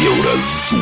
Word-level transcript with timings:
Еўразум. 0.00 0.80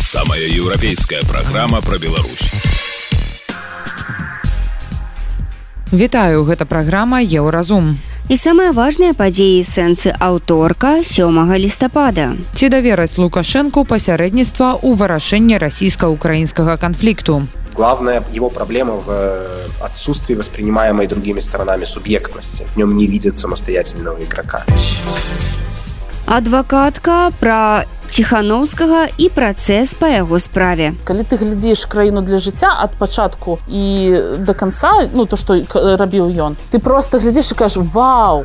Самая 0.00 0.44
еўрапейская 0.44 1.22
праграма 1.22 1.80
пра 1.80 1.96
Беларусь. 1.96 2.50
Вітаю, 5.90 6.44
гэта 6.44 6.66
праграма 6.68 7.22
Еўразум. 7.24 7.96
І 8.28 8.36
самыя 8.36 8.76
важныя 8.76 9.16
падзеі 9.16 9.64
сэнсы 9.64 10.12
аўторка 10.20 11.00
сёмага 11.00 11.56
лістапада. 11.56 12.36
Ці 12.52 12.68
давераць 12.68 13.16
Лукашэнку 13.16 13.88
пасярэдніцтва 13.88 14.76
ў 14.76 15.00
вырашэнні 15.00 15.56
расійска-украінскага 15.56 16.76
канфлікту. 16.76 17.48
Главная 17.72 18.20
его 18.36 18.50
проблема 18.50 19.00
в 19.00 19.08
э, 19.08 19.68
отсутствии 19.80 20.34
воспринимаемой 20.36 21.06
другими 21.06 21.40
сторонами 21.40 21.86
субъектности. 21.86 22.68
В 22.68 22.76
нем 22.76 22.96
не 22.96 23.06
видят 23.06 23.38
самостоятельного 23.38 24.20
игрока. 24.20 24.66
Адвакатка 26.26 27.30
пра 27.38 27.86
ціханаўскага 28.10 29.06
і 29.14 29.28
працэс 29.30 29.94
па 29.94 30.10
яго 30.10 30.42
справе. 30.42 30.90
Калі 31.06 31.22
ты 31.22 31.38
глядзіш 31.38 31.86
краіну 31.86 32.18
для 32.26 32.42
жыцця 32.42 32.74
ад 32.82 32.98
пачатку 32.98 33.62
і 33.70 34.42
да 34.42 34.50
канца 34.50 35.06
ну 35.14 35.30
то 35.30 35.38
што 35.38 35.62
рабіў 35.70 36.26
ён 36.34 36.58
ты 36.74 36.82
просто 36.82 37.22
глядзіш 37.22 37.54
і 37.54 37.58
кажаш 37.62 37.78
вау 37.94 38.42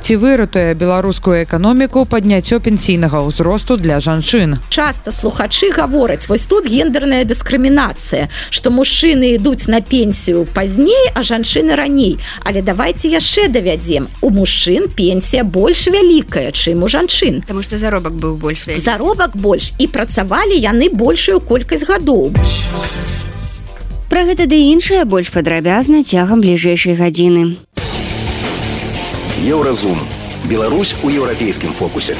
ці 0.00 0.16
выратуе 0.16 0.74
беларускую 0.74 1.44
эканоміку 1.44 2.04
падняццё 2.08 2.58
пенсійнага 2.58 3.20
ўзросту 3.28 3.76
для 3.76 4.00
жанчын? 4.00 4.56
Часто 4.72 5.12
слухачы 5.12 5.70
гавораць 5.70 6.26
вось 6.28 6.48
тут 6.48 6.66
гендерная 6.66 7.22
дыскрымінацыя 7.28 8.32
што 8.50 8.72
мужчыны 8.72 9.36
ідуць 9.36 9.68
на 9.68 9.80
пенсію 9.84 10.48
пазней 10.54 11.12
а 11.14 11.22
жанчыны 11.22 11.76
раней. 11.76 12.18
Але 12.44 12.62
давайте 12.62 13.08
яшчэ 13.08 13.48
давядзем. 13.48 14.08
У 14.20 14.30
мужчын 14.30 14.88
пенсія 14.88 15.44
больш 15.44 15.86
вялікая 15.86 16.50
чым 16.50 16.82
у 16.82 16.88
жанчын. 16.88 17.44
Таму 17.46 17.62
што 17.62 17.76
заробак 17.76 18.16
быў 18.16 18.40
больш 18.40 18.64
заробак 18.80 19.36
больш 19.36 19.72
і 19.78 19.86
працавалі 19.86 20.56
яны 20.56 20.88
большую 20.90 21.40
колькасць 21.40 21.84
гадоў. 21.84 22.32
Пра 24.10 24.24
гэта 24.26 24.48
ды 24.50 24.58
іншае 24.74 25.04
больш 25.04 25.30
падрабязна 25.30 26.02
цягам 26.02 26.40
бліжэйшай 26.40 26.98
гадзіны. 26.98 27.60
Еўразум. 29.42 29.96
Беларусь 30.44 30.94
у 31.02 31.08
еўрапейскім 31.08 31.72
фокусе. 31.72 32.14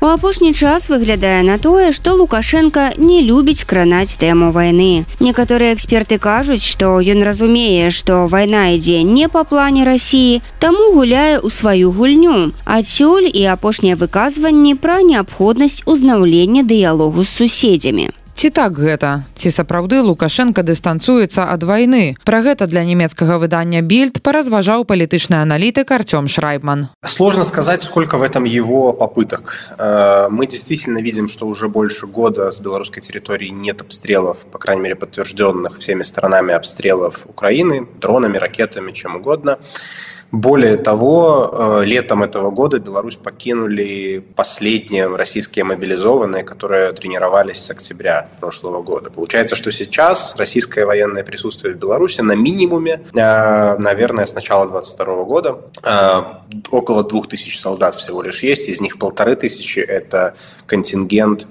У 0.00 0.06
апошні 0.06 0.52
час 0.52 0.88
выглядае 0.90 1.44
на 1.46 1.56
тое, 1.58 1.92
што 1.92 2.16
Лукашенко 2.18 2.90
не 2.98 3.22
любіць 3.22 3.62
кранаць 3.62 4.18
тэму 4.18 4.50
вайны. 4.50 5.06
Некаторыя 5.20 5.74
эксперты 5.74 6.18
кажуць, 6.18 6.66
што 6.66 6.98
ён 6.98 7.22
разумее, 7.22 7.94
што 7.94 8.26
вайна 8.26 8.74
ідзе 8.74 9.04
не 9.06 9.28
па 9.28 9.44
плане 9.44 9.86
рассіі, 9.86 10.42
таму 10.58 10.90
гуляе 10.90 11.38
ў 11.38 11.50
сваю 11.54 11.94
гульню. 11.94 12.50
Адсюль 12.64 13.30
і 13.30 13.44
апошнія 13.54 13.94
выказванні 13.94 14.74
пра 14.74 15.02
неабходнасць 15.06 15.86
узнаўлення 15.86 16.66
дыялогу 16.66 17.22
з 17.22 17.28
суседзямі. 17.28 18.10
Ці 18.40 18.48
так 18.56 18.72
гэта? 18.72 19.28
Ці 19.36 19.50
сапраўды 19.52 20.00
лукашенко 20.00 20.62
дыстанцуецца 20.64 21.44
ад 21.52 21.60
вайны? 21.60 22.16
Пра 22.24 22.40
гэта 22.40 22.64
для 22.64 22.80
нямецкага 22.88 23.36
выдання 23.36 23.84
більд 23.84 24.24
паразважаў 24.24 24.88
палітычны 24.88 25.36
аналітык 25.44 25.92
артём 25.92 26.24
шрайбман. 26.24 26.88
Сложно 27.04 27.44
сказать 27.44 27.82
сколько 27.82 28.16
в 28.16 28.22
этом 28.22 28.48
его 28.48 28.96
попыток. 28.96 29.68
Э, 29.76 30.30
мы 30.30 30.46
действительно 30.46 31.04
видим 31.04 31.28
что 31.28 31.44
уже 31.46 31.68
больше 31.68 32.06
года 32.06 32.50
с 32.50 32.60
белорусской 32.60 33.02
территории 33.02 33.48
нет 33.52 33.82
обстрелов 33.82 34.38
по 34.50 34.56
крайней 34.56 34.84
мере 34.84 34.94
подтвержденных 34.96 35.76
всеми 35.76 36.02
сторонами 36.02 36.54
обстрелов 36.54 37.26
украины 37.26 37.86
дронами 38.00 38.38
ракетами 38.38 38.92
чем 38.92 39.16
угодно. 39.16 39.58
и 39.58 40.09
Более 40.32 40.76
того, 40.76 41.80
э, 41.80 41.84
летом 41.84 42.22
этого 42.22 42.50
года 42.50 42.78
Беларусь 42.78 43.16
покинули 43.16 44.24
последние 44.36 45.06
российские 45.08 45.64
мобилизованные, 45.64 46.44
которые 46.44 46.92
тренировались 46.92 47.64
с 47.64 47.70
октября 47.70 48.28
прошлого 48.38 48.80
года. 48.80 49.10
Получается, 49.10 49.56
что 49.56 49.72
сейчас 49.72 50.36
российское 50.36 50.86
военное 50.86 51.24
присутствие 51.24 51.74
в 51.74 51.78
Беларуси 51.78 52.20
на 52.20 52.36
минимуме, 52.36 53.02
э, 53.12 53.76
наверное, 53.78 54.24
с 54.24 54.34
начала 54.34 54.68
2022 54.68 55.24
года. 55.24 55.58
Э, 55.82 56.22
около 56.70 57.02
двух 57.02 57.28
тысяч 57.28 57.58
солдат 57.58 57.96
всего 57.96 58.22
лишь 58.22 58.44
есть, 58.44 58.68
из 58.68 58.80
них 58.80 58.98
полторы 58.98 59.34
тысячи– 59.34 59.80
это 59.80 60.34
контингент 60.66 61.46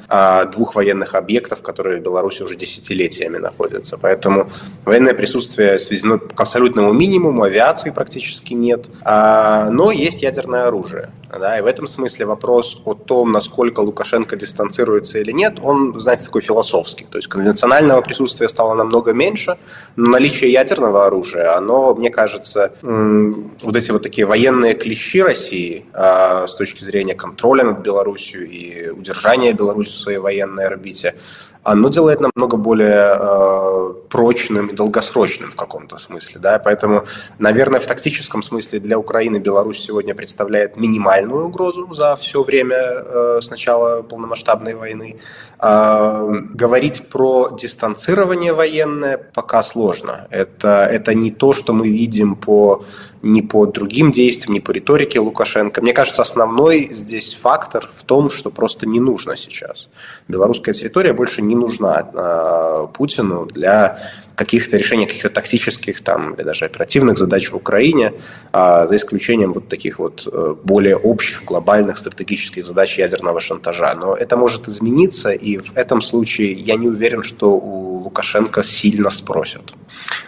двух 0.54 0.75
военных 0.75 1.14
объектов, 1.16 1.62
которые 1.62 2.00
в 2.00 2.04
Беларуси 2.04 2.42
уже 2.42 2.56
десятилетиями 2.56 3.38
находятся. 3.38 3.98
Поэтому 3.98 4.50
военное 4.86 5.14
присутствие 5.14 5.78
сведено 5.78 6.20
к 6.20 6.40
абсолютному 6.40 6.94
минимуму, 6.94 7.44
авиации 7.44 7.90
практически 7.90 8.54
нет 8.54 8.69
нет. 8.69 8.90
А, 9.03 9.69
но 9.69 9.91
есть 9.91 10.22
ядерное 10.22 10.68
оружие. 10.68 11.09
Да, 11.38 11.58
и 11.58 11.62
в 11.62 11.68
этом 11.68 11.86
смысле 11.86 12.26
вопрос 12.26 12.82
о 12.86 12.96
том, 12.96 13.32
насколько 13.32 13.82
Лукашенко 13.82 14.36
дистанцируется 14.36 15.20
или 15.20 15.32
нет, 15.32 15.60
он, 15.62 16.00
знаете, 16.00 16.26
такой 16.26 16.42
философский. 16.42 17.06
То 17.06 17.18
есть 17.18 17.28
конвенционального 17.28 18.02
присутствия 18.02 18.50
стало 18.50 18.74
намного 18.74 19.14
меньше, 19.14 19.58
но 19.96 20.10
наличие 20.10 20.52
ядерного 20.52 21.06
оружия, 21.06 21.56
оно, 21.56 21.94
мне 21.94 22.10
кажется, 22.10 22.74
вот 22.82 23.76
эти 23.76 23.92
вот 23.92 24.02
такие 24.02 24.26
военные 24.26 24.74
клещи 24.74 25.22
России 25.22 25.86
а, 25.94 26.48
с 26.48 26.56
точки 26.56 26.84
зрения 26.84 27.14
контроля 27.14 27.64
над 27.64 27.80
Беларусью 27.80 28.50
и 28.50 28.90
удержания 28.90 29.54
Беларуси 29.54 29.92
в 29.92 30.00
своей 30.00 30.18
военной 30.18 30.66
орбите, 30.66 31.16
оно 31.64 31.90
делает 31.90 32.22
намного 32.22 32.58
более 32.58 33.18
э, 33.20 33.94
прочным 34.10 34.68
и 34.68 34.74
долгосрочным 34.74 35.52
в 35.52 35.56
каком-то 35.56 35.98
смысле. 35.98 36.40
Да? 36.40 36.58
Поэтому, 36.58 37.04
наверное, 37.38 37.80
в 37.80 37.86
тактическом 37.86 38.42
смысле 38.42 38.80
для 38.80 38.98
Украины 38.98 39.38
Беларусь 39.38 39.80
сегодня 39.80 40.16
представляет 40.16 40.78
минимальную 41.19 41.47
угрозу 41.47 41.88
за 41.94 42.16
все 42.16 42.44
время 42.44 42.78
э, 42.78 43.40
с 43.41 43.50
начала 43.50 44.02
полномасштабной 44.02 44.74
войны. 44.74 45.16
Э, 45.59 46.31
говорить 46.53 47.09
про 47.09 47.50
дистанцирование 47.50 48.53
военное 48.53 49.18
пока 49.18 49.62
сложно. 49.62 50.28
Это, 50.30 50.85
это 50.85 51.13
не 51.13 51.31
то, 51.31 51.53
что 51.53 51.74
мы 51.74 51.90
видим 51.90 52.35
по 52.35 52.84
ни 53.22 53.41
по 53.41 53.66
другим 53.66 54.12
действиям, 54.12 54.53
ни 54.53 54.59
по 54.59 54.72
риторике 54.72 55.19
Лукашенко. 55.19 55.81
Мне 55.81 55.94
кажется, 55.94 56.22
основной 56.22 56.90
здесь 56.91 57.34
фактор 57.34 57.90
в 57.94 58.03
том, 58.03 58.30
что 58.30 58.50
просто 58.50 58.85
не 58.85 59.00
нужно 59.00 59.38
сейчас. 59.38 59.90
Белорусская 60.28 60.74
территория 60.74 61.13
больше 61.13 61.41
не 61.41 61.56
нужна 61.56 62.09
э, 62.13 62.88
Путину 62.94 63.46
для 63.46 64.00
каких-то 64.35 64.78
решений 64.78 65.06
каких-то 65.06 65.30
тактических 65.30 66.02
там, 66.02 66.34
или 66.34 66.44
даже 66.44 66.66
оперативных 66.66 67.18
задач 67.18 67.52
в 67.52 67.56
Украине, 67.56 68.13
э, 68.53 68.88
за 68.88 68.96
исключением 68.96 69.53
вот 69.53 69.68
таких 69.68 70.00
вот 70.00 70.28
э, 70.31 70.56
более 70.63 70.96
общих 70.96 71.44
глобальных 71.44 71.97
стратегических 71.97 72.66
задач 72.66 72.97
ядерного 72.97 73.41
шантажа. 73.41 73.94
Но 73.96 74.16
это 74.16 74.38
может 74.38 74.68
измениться, 74.68 75.31
и 75.31 75.57
в 75.57 75.75
этом 75.75 76.01
случае 76.01 76.53
я 76.53 76.75
не 76.75 76.88
уверен, 76.88 77.24
что 77.24 77.51
у 77.51 77.89
Лукашенко 78.00 78.64
сильно 78.64 79.10
спросят. 79.10 79.74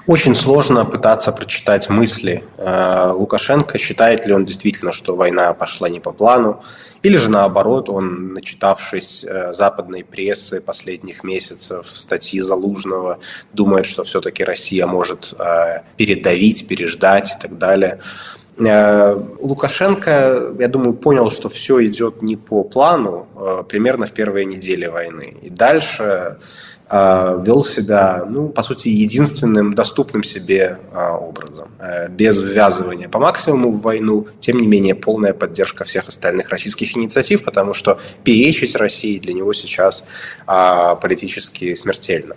Очень 0.08 0.36
сложно 0.36 0.86
пытаться 0.86 1.32
прочитать 1.32 1.90
мысли 1.90 2.44
э, 2.58 3.12
Лукашенко, 3.12 3.78
считает 3.78 4.26
ли 4.26 4.34
он 4.34 4.46
действительно, 4.46 4.94
что 4.94 5.16
война 5.16 5.54
пошла 5.54 5.90
не 5.90 6.00
по 6.00 6.12
плану, 6.12 6.64
или 7.04 7.18
же 7.18 7.30
наоборот, 7.30 7.90
он, 7.90 8.34
начитавшись 8.34 9.24
э, 9.24 9.54
западной 9.54 10.04
прессы 10.04 10.60
последних 10.60 11.24
месяцев, 11.24 11.88
статьи 11.88 12.40
Залужного, 12.40 13.20
думает, 13.54 13.86
что 13.86 14.04
все-таки 14.04 14.44
Россия 14.44 14.88
может 14.88 15.34
э, 15.38 15.82
передавить, 15.98 16.68
переждать 16.68 17.36
и 17.38 17.42
так 17.42 17.58
далее. 17.58 18.00
Лукашенко, 18.60 20.54
я 20.60 20.68
думаю, 20.68 20.94
понял, 20.94 21.32
что 21.32 21.50
все 21.50 21.84
идет 21.86 22.22
не 22.22 22.36
по 22.36 22.64
плану 22.64 23.26
примерно 23.70 24.06
в 24.06 24.12
первые 24.12 24.46
недели 24.46 24.86
войны. 24.86 25.38
И 25.42 25.50
дальше 25.50 26.38
вел 26.92 27.64
себя, 27.64 28.26
ну, 28.28 28.50
по 28.50 28.64
сути, 28.64 28.90
единственным 28.90 29.74
доступным 29.74 30.24
себе 30.24 30.78
а, 30.94 31.16
образом, 31.18 31.70
э, 31.80 32.10
без 32.10 32.40
ввязывания 32.40 33.08
по 33.08 33.20
максимуму 33.20 33.72
в 33.72 33.82
войну, 33.82 34.28
тем 34.40 34.58
не 34.58 34.68
менее 34.68 34.94
полная 34.94 35.34
поддержка 35.34 35.86
всех 35.86 36.10
остальных 36.10 36.50
российских 36.50 36.98
инициатив, 36.98 37.44
потому 37.44 37.74
что 37.74 38.00
перечить 38.24 38.76
России 38.76 39.20
для 39.20 39.34
него 39.34 39.54
сейчас 39.54 40.04
а, 40.48 40.96
политически 40.96 41.74
смертельно. 41.76 42.36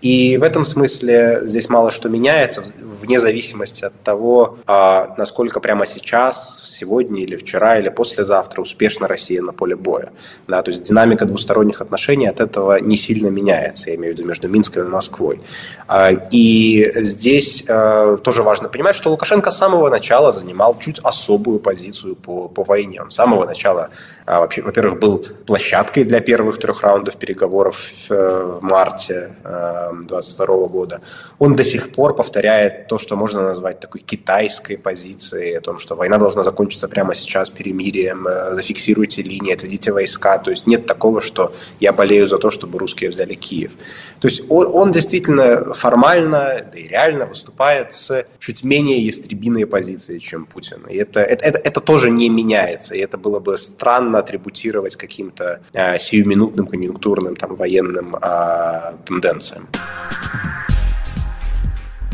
И 0.00 0.38
в 0.38 0.42
этом 0.42 0.64
смысле 0.64 1.42
здесь 1.44 1.68
мало 1.68 1.90
что 1.90 2.08
меняется, 2.08 2.62
вне 2.80 3.20
зависимости 3.20 3.84
от 3.84 3.94
того, 4.02 4.58
насколько 4.66 5.60
прямо 5.60 5.86
сейчас 5.86 6.63
сегодня 6.74 7.22
или 7.22 7.36
вчера 7.36 7.78
или 7.78 7.88
послезавтра 7.88 8.60
успешна 8.62 9.08
Россия 9.08 9.42
на 9.42 9.52
поле 9.52 9.76
боя. 9.76 10.10
Да, 10.48 10.62
то 10.62 10.70
есть 10.70 10.82
динамика 10.82 11.24
двусторонних 11.24 11.80
отношений 11.80 12.26
от 12.26 12.40
этого 12.40 12.80
не 12.80 12.96
сильно 12.96 13.28
меняется, 13.28 13.90
я 13.90 13.96
имею 13.96 14.14
в 14.14 14.18
виду 14.18 14.28
между 14.28 14.48
Минском 14.48 14.86
и 14.86 14.88
Москвой. 14.88 15.40
А, 15.86 16.10
и 16.30 16.90
здесь 16.94 17.64
э, 17.68 18.18
тоже 18.22 18.42
важно 18.42 18.68
понимать, 18.68 18.94
что 18.96 19.10
Лукашенко 19.10 19.50
с 19.50 19.58
самого 19.58 19.88
начала 19.90 20.32
занимал 20.32 20.78
чуть 20.78 20.98
особую 21.02 21.58
позицию 21.58 22.16
по, 22.16 22.48
по 22.48 22.62
войне. 22.64 23.00
Он 23.02 23.10
с 23.10 23.14
самого 23.14 23.44
начала, 23.46 23.90
а, 24.26 24.40
вообще, 24.40 24.62
во-первых, 24.62 24.98
был 24.98 25.24
площадкой 25.46 26.04
для 26.04 26.20
первых 26.20 26.58
трех 26.58 26.82
раундов 26.82 27.16
переговоров 27.16 27.80
в, 28.08 28.58
в 28.58 28.62
марте 28.62 29.36
2022 29.42 30.46
э, 30.46 30.68
года. 30.68 31.00
Он 31.38 31.56
до 31.56 31.64
сих 31.64 31.92
пор 31.92 32.14
повторяет 32.14 32.86
то, 32.88 32.98
что 32.98 33.16
можно 33.16 33.42
назвать 33.42 33.80
такой 33.80 34.00
китайской 34.00 34.76
позицией, 34.76 35.54
о 35.54 35.60
том, 35.60 35.78
что 35.78 35.94
война 35.94 36.18
должна 36.18 36.42
закончиться 36.42 36.63
прямо 36.88 37.14
сейчас 37.14 37.50
перемирием, 37.50 38.26
э, 38.26 38.54
зафиксируйте 38.54 39.22
линии, 39.22 39.52
отведите 39.52 39.92
войска. 39.92 40.38
То 40.38 40.50
есть 40.50 40.66
нет 40.66 40.86
такого, 40.86 41.20
что 41.20 41.54
я 41.80 41.92
болею 41.92 42.28
за 42.28 42.38
то, 42.38 42.50
чтобы 42.50 42.78
русские 42.78 43.10
взяли 43.10 43.34
Киев. 43.34 43.72
То 44.20 44.28
есть 44.28 44.42
он, 44.48 44.66
он 44.72 44.90
действительно 44.90 45.72
формально, 45.74 46.66
да 46.72 46.78
и 46.78 46.86
реально 46.86 47.26
выступает 47.26 47.92
с 47.92 48.26
чуть 48.38 48.64
менее 48.64 48.98
ястребиной 48.98 49.66
позицией, 49.66 50.20
чем 50.20 50.46
Путин. 50.46 50.86
И 50.88 50.96
это, 50.96 51.20
это, 51.20 51.44
это, 51.44 51.58
это 51.58 51.80
тоже 51.80 52.10
не 52.10 52.28
меняется. 52.28 52.94
И 52.94 52.98
это 52.98 53.18
было 53.18 53.40
бы 53.40 53.56
странно 53.56 54.18
атрибутировать 54.18 54.96
каким-то 54.96 55.60
э, 55.72 55.98
сиюминутным, 55.98 56.66
конъюнктурным, 56.66 57.36
там, 57.36 57.54
военным 57.54 58.16
э, 58.16 58.92
тенденциям. 59.06 59.68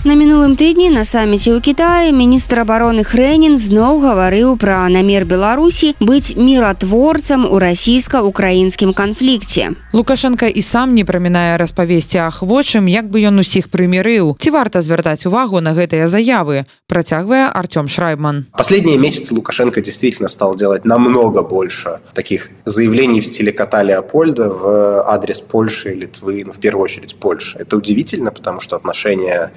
На 0.00 0.14
мінулым 0.16 0.56
тыдні 0.56 0.88
на 0.88 1.04
саміце 1.04 1.52
ў 1.52 1.60
Кіаі 1.60 2.16
міністр 2.16 2.64
абароны 2.64 3.04
Хрэнін 3.04 3.60
зноў 3.60 4.00
гаварыў 4.00 4.56
пра 4.56 4.88
намер 4.88 5.28
Беларусі 5.28 5.92
быць 6.00 6.32
міратворцам 6.40 7.44
у 7.44 7.60
расійска-украінскім 7.60 8.96
канфлікце. 8.96 9.76
Лукашенко 9.92 10.48
і 10.48 10.62
сам 10.64 10.96
не 10.96 11.04
прамінае 11.04 11.60
распавесці 11.60 12.24
ахвочым, 12.24 12.88
як 12.88 13.12
бы 13.12 13.20
ён 13.28 13.44
усіх 13.44 13.68
прымірыў. 13.68 14.40
Ці 14.40 14.48
варта 14.56 14.80
звяртаць 14.80 15.28
увагу 15.28 15.60
на 15.60 15.76
гэтыя 15.76 16.08
заявы, 16.08 16.64
працягвае 16.90 17.46
Артём 17.46 17.86
Шрайбман. 17.86 18.46
Последние 18.52 18.98
месяцы 18.98 19.32
Лукашенко 19.32 19.80
действительно 19.80 20.28
стал 20.28 20.56
делать 20.56 20.84
намного 20.84 21.42
больше 21.42 22.00
таких 22.14 22.50
заявлений 22.64 23.20
в 23.20 23.26
стиле 23.26 23.52
кота 23.52 23.84
Леопольда 23.84 24.48
в 24.48 25.08
адрес 25.08 25.40
Польши 25.40 25.92
и 25.92 25.94
Литвы, 25.94 26.42
ну, 26.44 26.52
в 26.52 26.58
первую 26.58 26.82
очередь 26.82 27.14
Польши. 27.14 27.58
Это 27.58 27.76
удивительно, 27.76 28.32
потому 28.32 28.58
что 28.58 28.74
отношения 28.74 29.52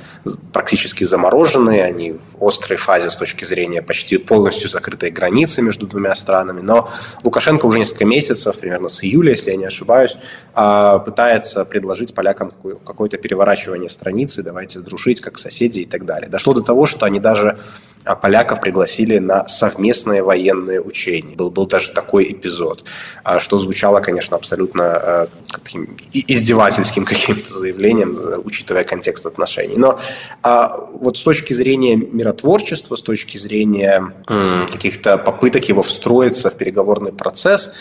практически 0.53 1.03
замороженные, 1.06 1.83
они 1.83 2.12
в 2.12 2.45
острой 2.45 2.77
фазе 2.77 3.09
с 3.09 3.15
точки 3.15 3.45
зрения 3.45 3.81
почти 3.81 4.18
полностью 4.18 4.69
закрытой 4.69 5.09
границы 5.09 5.63
между 5.63 5.88
двумя 5.88 6.13
странами. 6.13 6.62
Но 6.62 6.91
Лукашенко 7.24 7.65
уже 7.65 7.79
несколько 7.79 8.06
месяцев, 8.06 8.56
примерно 8.59 8.89
с 8.89 9.03
июля, 9.03 9.31
если 9.31 9.50
я 9.50 9.57
не 9.57 9.65
ошибаюсь, 9.65 10.15
а, 10.53 11.00
пытается 11.00 11.65
предложить 11.65 12.13
полякам 12.13 12.51
какое-то 12.86 13.18
переворачивание 13.18 13.89
страницы, 13.89 14.44
давайте 14.44 14.79
дружить 14.79 15.19
как 15.19 15.39
соседи 15.39 15.79
и 15.79 15.86
так 15.86 16.06
далее. 16.06 16.29
Дошло 16.29 16.53
до 16.53 16.62
того, 16.62 16.86
что 16.86 17.07
они 17.07 17.22
даже 17.23 17.57
а 18.05 18.15
поляков 18.15 18.59
пригласили 18.59 19.17
на 19.17 19.47
совместные 19.47 20.23
военные 20.23 20.81
учения. 20.81 21.35
Был, 21.35 21.49
был 21.49 21.65
даже 21.65 21.91
такой 21.91 22.31
эпизод, 22.31 22.83
а, 23.23 23.39
что 23.39 23.59
звучало, 23.59 24.01
конечно, 24.01 24.35
абсолютно 24.35 24.81
э, 24.83 25.27
таким 25.51 25.95
издевательским 26.11 27.05
каким-то 27.13 27.57
заявлением, 27.57 28.17
э, 28.17 28.37
учитывая 28.43 28.83
контекст 28.83 29.25
отношений. 29.25 29.77
Но 29.77 29.99
а, 30.41 30.77
вот 30.93 31.17
с 31.17 31.23
точки 31.23 31.53
зрения 31.53 31.95
миротворчества, 31.95 32.95
с 32.95 33.01
точки 33.01 33.37
зрения 33.37 34.13
каких-то 34.27 35.17
попыток 35.17 35.69
его 35.69 35.83
встроиться 35.83 36.49
в 36.49 36.57
переговорный 36.57 37.13
процесс, 37.13 37.71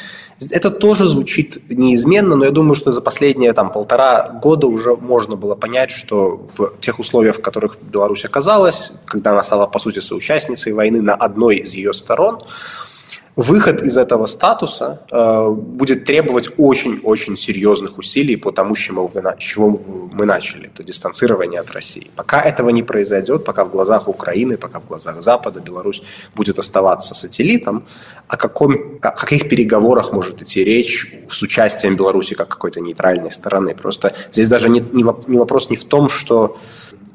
это 0.51 0.71
тоже 0.71 1.07
звучит 1.07 1.63
неизменно, 1.69 2.37
но 2.37 2.45
я 2.45 2.51
думаю, 2.51 2.75
что 2.75 2.93
за 2.93 3.01
последние 3.01 3.53
там, 3.53 3.71
полтора 3.71 4.29
года 4.43 4.67
уже 4.67 4.97
можно 4.97 5.37
было 5.37 5.55
понять, 5.55 5.91
что 5.91 6.47
в 6.57 6.79
тех 6.81 6.99
условиях, 6.99 7.37
в 7.37 7.43
которых 7.43 7.77
Беларусь 7.81 8.25
оказалась, 8.25 8.93
когда 9.05 9.33
она 9.33 9.43
стала, 9.43 9.67
по 9.67 9.79
сути, 9.79 9.99
соучастницей 10.01 10.73
войны 10.73 11.01
на 11.01 11.15
одной 11.15 11.57
из 11.57 11.75
ее 11.75 11.93
сторон, 11.93 12.43
выход 13.37 13.83
из 13.83 13.97
этого 13.97 14.27
статуса 14.27 15.01
э, 15.11 15.49
будет 15.49 16.05
требовать 16.05 16.51
очень-очень 16.59 17.37
серьезных 17.37 17.99
усилий 17.99 18.37
по 18.37 18.53
тому, 18.53 18.75
с 18.75 18.79
чего, 18.79 19.07
вы, 19.07 19.23
чего 19.39 19.79
мы 20.13 20.27
начали, 20.27 20.67
это 20.67 20.85
дистанцирование 20.85 21.61
от 21.61 21.71
России. 21.71 22.11
Пока 22.15 22.41
этого 22.43 22.71
не 22.71 22.83
произойдет, 22.83 23.45
пока 23.45 23.65
в 23.65 23.71
глазах 23.71 24.09
Украины, 24.09 24.57
пока 24.57 24.81
в 24.81 24.87
глазах 24.87 25.23
Запада 25.23 25.61
Беларусь 25.61 26.03
будет 26.35 26.59
оставаться 26.59 27.15
сателлитом, 27.15 27.85
о, 28.29 28.37
каком, 28.37 28.99
о 29.01 29.11
каких 29.11 29.49
переговорах 29.49 30.13
может 30.13 30.43
идти 30.43 30.63
речь 30.65 31.15
с 31.29 31.43
участием 31.43 31.97
Беларуси 31.97 32.35
как 32.35 32.49
какой-то 32.49 32.81
нейтральной 32.81 33.31
стороны? 33.31 33.75
Просто 33.75 34.15
здесь 34.31 34.49
даже 34.49 34.69
не, 34.69 34.81
не 34.81 35.39
вопрос 35.39 35.71
не 35.71 35.77
в 35.77 35.85
том, 35.85 36.09
что 36.09 36.59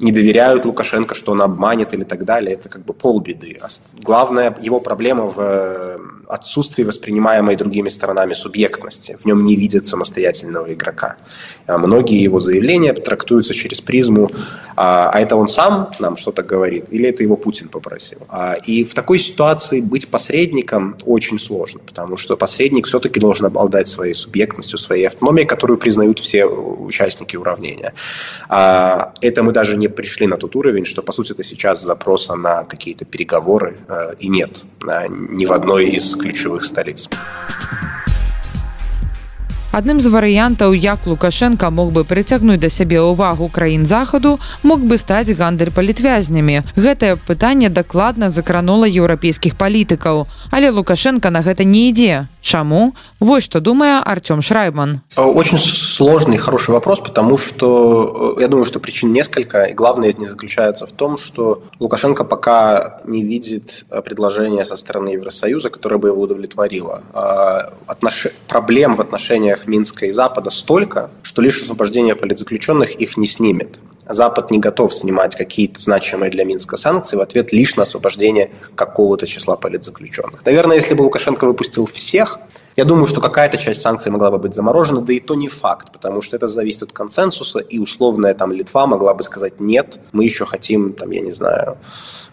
не 0.00 0.12
доверяют 0.12 0.64
Лукашенко, 0.64 1.14
что 1.14 1.32
он 1.32 1.42
обманет 1.42 1.94
или 1.94 2.04
так 2.04 2.24
далее, 2.24 2.54
это 2.54 2.68
как 2.68 2.84
бы 2.84 2.92
полбеды. 2.92 3.58
А 3.60 3.68
главная 4.02 4.56
его 4.60 4.80
проблема 4.80 5.24
в 5.24 5.38
э, 5.38 5.98
отсутствии 6.28 6.84
воспринимаемой 6.84 7.56
другими 7.56 7.88
сторонами 7.88 8.34
субъектности. 8.34 9.16
В 9.18 9.24
нем 9.24 9.44
не 9.44 9.56
видят 9.56 9.86
самостоятельного 9.86 10.72
игрока. 10.74 11.16
А 11.66 11.78
многие 11.78 12.22
его 12.22 12.40
заявления 12.40 12.92
трактуются 12.92 13.54
через 13.54 13.80
призму, 13.80 14.30
а, 14.76 15.10
а 15.12 15.20
это 15.20 15.36
он 15.36 15.48
сам 15.48 15.90
нам 15.98 16.16
что-то 16.16 16.42
говорит, 16.42 16.86
или 16.90 17.08
это 17.08 17.22
его 17.22 17.36
Путин 17.36 17.68
попросил. 17.68 18.18
И 18.64 18.84
в 18.84 18.94
такой 18.94 19.18
ситуации 19.18 19.80
быть 19.80 20.08
посредником 20.08 20.96
очень 21.04 21.38
сложно, 21.38 21.80
потому 21.84 22.16
что 22.16 22.36
посредник 22.36 22.86
все-таки 22.86 23.18
должен 23.18 23.46
обладать 23.46 23.88
своей 23.88 24.14
субъектностью, 24.14 24.78
своей 24.78 25.06
автономией, 25.06 25.46
которую 25.46 25.78
признают 25.78 26.18
все 26.18 26.44
участники 26.44 27.36
уравнения. 27.36 27.94
Это 28.48 29.42
мы 29.42 29.52
даже 29.52 29.76
не 29.78 29.88
пришли 29.88 30.26
на 30.26 30.36
тот 30.36 30.56
уровень, 30.56 30.84
что, 30.84 31.02
по 31.02 31.12
сути, 31.12 31.32
это 31.32 31.42
сейчас 31.42 31.82
запроса 31.82 32.36
на 32.36 32.64
какие-то 32.64 33.04
переговоры 33.04 33.78
э, 33.88 34.14
и 34.18 34.28
нет 34.28 34.64
ни 35.10 35.46
в 35.46 35.52
одной 35.52 35.90
из 35.90 36.14
ключевых 36.14 36.64
столиц. 36.64 37.08
Адным 39.70 40.00
з 40.00 40.08
варыянтаў, 40.08 40.72
як 40.72 41.06
Лукашенко 41.06 41.68
мог 41.70 41.92
бы 41.92 42.02
прыцягнуць 42.02 42.58
да 42.58 42.70
сябе 42.72 43.04
ўвагу 43.04 43.46
краін 43.52 43.84
захаду, 43.84 44.40
мог 44.64 44.80
бы 44.80 44.96
стаць 44.96 45.28
гандаль 45.36 45.68
палітвязнямі. 45.70 46.64
Гэтае 46.72 47.20
пытанне 47.20 47.68
дакладна 47.68 48.32
закранула 48.32 48.88
еўрапейскіх 48.88 49.60
палітыкаў, 49.60 50.24
але 50.50 50.70
Лукашенко 50.72 51.28
на 51.30 51.44
гэта 51.44 51.68
не 51.68 51.92
ідзе. 51.92 52.26
Чаму? 52.48 52.94
Вот 53.20 53.42
что 53.42 53.60
думая 53.60 54.02
Артем 54.02 54.40
Шрайбман. 54.40 55.02
Очень 55.16 55.58
сложный, 55.58 56.38
хороший 56.38 56.70
вопрос, 56.70 56.98
потому 56.98 57.36
что 57.36 58.36
э, 58.38 58.40
я 58.40 58.48
думаю, 58.48 58.64
что 58.64 58.80
причин 58.80 59.12
несколько. 59.12 59.64
И 59.64 59.74
главное 59.74 60.08
из 60.08 60.16
них 60.16 60.30
заключается 60.30 60.86
в 60.86 60.92
том, 60.92 61.18
что 61.18 61.62
Лукашенко 61.78 62.24
пока 62.24 63.00
не 63.04 63.22
видит 63.22 63.84
э, 63.90 64.00
предложения 64.00 64.64
со 64.64 64.76
стороны 64.76 65.10
Евросоюза, 65.10 65.68
которое 65.68 65.98
бы 65.98 66.08
его 66.08 66.22
удовлетворило. 66.22 67.02
А, 67.12 67.74
отнош... 67.86 68.28
Проблем 68.46 68.94
в 68.94 69.02
отношениях 69.02 69.66
Минска 69.66 70.06
и 70.06 70.12
Запада 70.12 70.48
столько, 70.48 71.10
что 71.22 71.42
лишь 71.42 71.60
освобождение 71.60 72.16
политзаключенных 72.16 72.92
их 72.92 73.18
не 73.18 73.26
снимет. 73.26 73.78
Запад 74.08 74.50
не 74.50 74.58
готов 74.58 74.94
снимать 74.94 75.36
какие-то 75.36 75.80
значимые 75.80 76.30
для 76.30 76.44
Минска 76.44 76.76
санкции 76.76 77.16
в 77.16 77.20
ответ 77.20 77.52
лишь 77.52 77.76
на 77.76 77.82
освобождение 77.82 78.50
какого-то 78.74 79.26
числа 79.26 79.56
политзаключенных. 79.56 80.44
Наверное, 80.44 80.76
если 80.76 80.94
бы 80.94 81.02
Лукашенко 81.02 81.46
выпустил 81.46 81.86
всех, 81.86 82.38
я 82.76 82.84
думаю, 82.84 83.06
что 83.06 83.20
какая-то 83.20 83.58
часть 83.58 83.80
санкций 83.80 84.12
могла 84.12 84.30
бы 84.30 84.38
быть 84.38 84.54
заморожена, 84.54 85.00
да 85.00 85.12
и 85.12 85.20
то 85.20 85.34
не 85.34 85.48
факт, 85.48 85.92
потому 85.92 86.22
что 86.22 86.36
это 86.36 86.46
зависит 86.46 86.84
от 86.84 86.92
консенсуса, 86.92 87.58
и 87.58 87.78
условная 87.78 88.34
там 88.34 88.52
Литва 88.52 88.86
могла 88.86 89.14
бы 89.14 89.24
сказать 89.24 89.58
«нет, 89.58 89.98
мы 90.12 90.24
еще 90.24 90.46
хотим, 90.46 90.92
там, 90.92 91.10
я 91.10 91.20
не 91.20 91.32
знаю, 91.32 91.76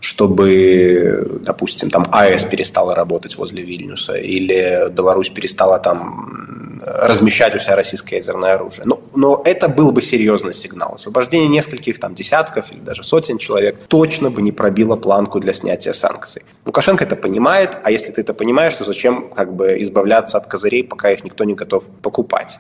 чтобы, 0.06 1.40
допустим, 1.42 1.90
там 1.90 2.06
АЭС 2.12 2.44
перестала 2.44 2.94
работать 2.94 3.38
возле 3.38 3.64
Вильнюса, 3.64 4.14
или 4.14 4.90
Беларусь 4.92 5.30
перестала 5.30 5.80
там 5.80 6.80
размещать 6.86 7.56
у 7.56 7.60
себя 7.60 7.76
российское 7.76 8.18
ядерное 8.18 8.54
оружие. 8.54 8.84
Но, 8.86 9.02
но 9.16 9.42
это 9.44 9.68
был 9.68 9.92
бы 9.92 10.04
серьезный 10.04 10.54
сигнал. 10.54 10.94
Освобождение 10.94 11.48
нескольких 11.48 12.00
там 12.00 12.14
десятков 12.14 12.72
или 12.72 12.80
даже 12.80 13.04
сотен 13.04 13.40
человек 13.40 13.80
точно 13.88 14.30
бы 14.30 14.44
не 14.44 14.52
пробило 14.52 14.96
планку 14.96 15.40
для 15.40 15.54
снятия 15.54 15.94
санкций. 15.94 16.44
Лукашенко 16.66 17.04
это 17.04 17.16
понимает, 17.16 17.78
а 17.84 17.90
если 17.90 18.12
ты 18.12 18.22
это 18.22 18.36
понимаешь, 18.36 18.76
то 18.76 18.84
зачем 18.84 19.32
как 19.36 19.56
бы 19.56 19.82
избавляться 19.82 20.38
от 20.38 20.46
козырей, 20.46 20.84
пока 20.84 21.12
их 21.12 21.24
никто 21.24 21.44
не 21.44 21.56
готов 21.56 21.88
покупать? 22.04 22.60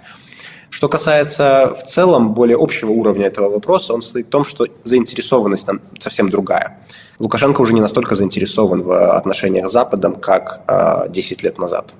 Что 0.76 0.90
касается 0.90 1.74
в 1.74 1.84
целом 1.84 2.34
более 2.34 2.58
общего 2.58 2.92
уровня 2.92 3.28
этого 3.28 3.50
вопроса, 3.50 3.94
он 3.94 4.02
состоит 4.02 4.28
в 4.28 4.30
том, 4.30 4.44
что 4.44 4.68
заинтересованность 4.84 5.66
там 5.66 5.80
совсем 6.00 6.30
другая. 6.30 6.80
Лукашенко 7.18 7.62
уже 7.62 7.74
не 7.74 7.80
настолько 7.80 8.14
заинтересован 8.14 8.82
в 8.82 9.16
отношениях 9.16 9.70
с 9.70 9.72
Западом, 9.72 10.16
как 10.16 10.64
э, 10.68 11.06
10 11.08 11.44
лет 11.44 11.60
назад. 11.60 11.94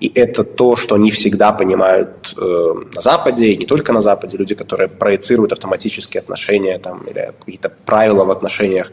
И 0.00 0.10
это 0.14 0.42
то, 0.42 0.74
что 0.74 0.96
не 0.96 1.10
всегда 1.10 1.52
понимают 1.52 2.34
э, 2.38 2.74
на 2.94 3.00
Западе, 3.02 3.48
и 3.48 3.58
не 3.58 3.66
только 3.66 3.92
на 3.92 4.00
Западе, 4.00 4.38
люди, 4.38 4.54
которые 4.54 4.88
проецируют 4.88 5.52
автоматические 5.52 6.22
отношения 6.22 6.78
там, 6.78 7.02
или 7.02 7.30
какие-то 7.40 7.72
правила 7.84 8.24
в 8.24 8.30
отношениях 8.30 8.90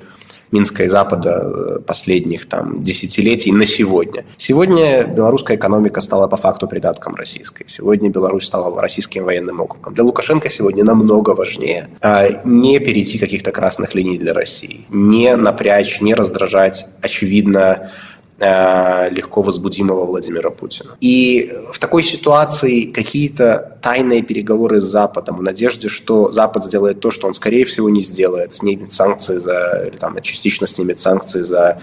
Минска 0.51 0.84
и 0.84 0.88
Запада 0.88 1.81
последних 1.86 2.48
там, 2.48 2.84
десятилетий 2.84 3.51
на 3.51 3.65
сегодня. 3.65 4.25
Сегодня 4.38 5.03
белорусская 5.03 5.55
экономика 5.58 6.01
стала 6.01 6.27
по 6.27 6.38
факту 6.38 6.67
придатком 6.67 7.15
российской. 7.15 7.65
Сегодня 7.67 8.10
Беларусь 8.10 8.46
стала 8.46 8.79
российским 8.81 9.24
военным 9.24 9.62
округом. 9.62 9.93
Для 9.93 10.03
Лукашенко 10.03 10.50
сегодня 10.50 10.84
намного 10.84 11.31
важнее 11.31 11.89
не 12.43 12.79
перейти 12.79 13.17
каких-то 13.17 13.51
красных 13.51 13.96
линий 13.96 14.17
для 14.17 14.34
России, 14.34 14.86
не 14.89 15.36
напрячь, 15.36 16.01
не 16.01 16.13
раздражать, 16.13 16.88
очевидно, 17.01 17.62
Э, 17.62 18.11
легко 18.42 19.42
возбудимого 19.42 20.06
Владимира 20.06 20.50
Путина. 20.50 20.98
И 21.00 21.52
в 21.72 21.80
такой 21.80 22.04
ситуации 22.04 22.84
какие-то 22.84 23.78
тайные 23.82 24.22
переговоры 24.22 24.80
с 24.80 24.84
Западом 24.84 25.38
в 25.38 25.42
надежде, 25.42 25.88
что 25.88 26.32
Запад 26.32 26.66
сделает 26.66 27.00
то, 27.00 27.12
что 27.12 27.28
он, 27.28 27.34
скорее 27.34 27.66
всего, 27.66 27.90
не 27.90 28.02
сделает, 28.02 28.54
снимет 28.54 28.92
санкции 28.92 29.38
за, 29.38 29.86
или 29.88 29.98
там, 29.98 30.20
частично 30.22 30.68
снимет 30.68 31.00
санкции 31.00 31.42
за 31.42 31.80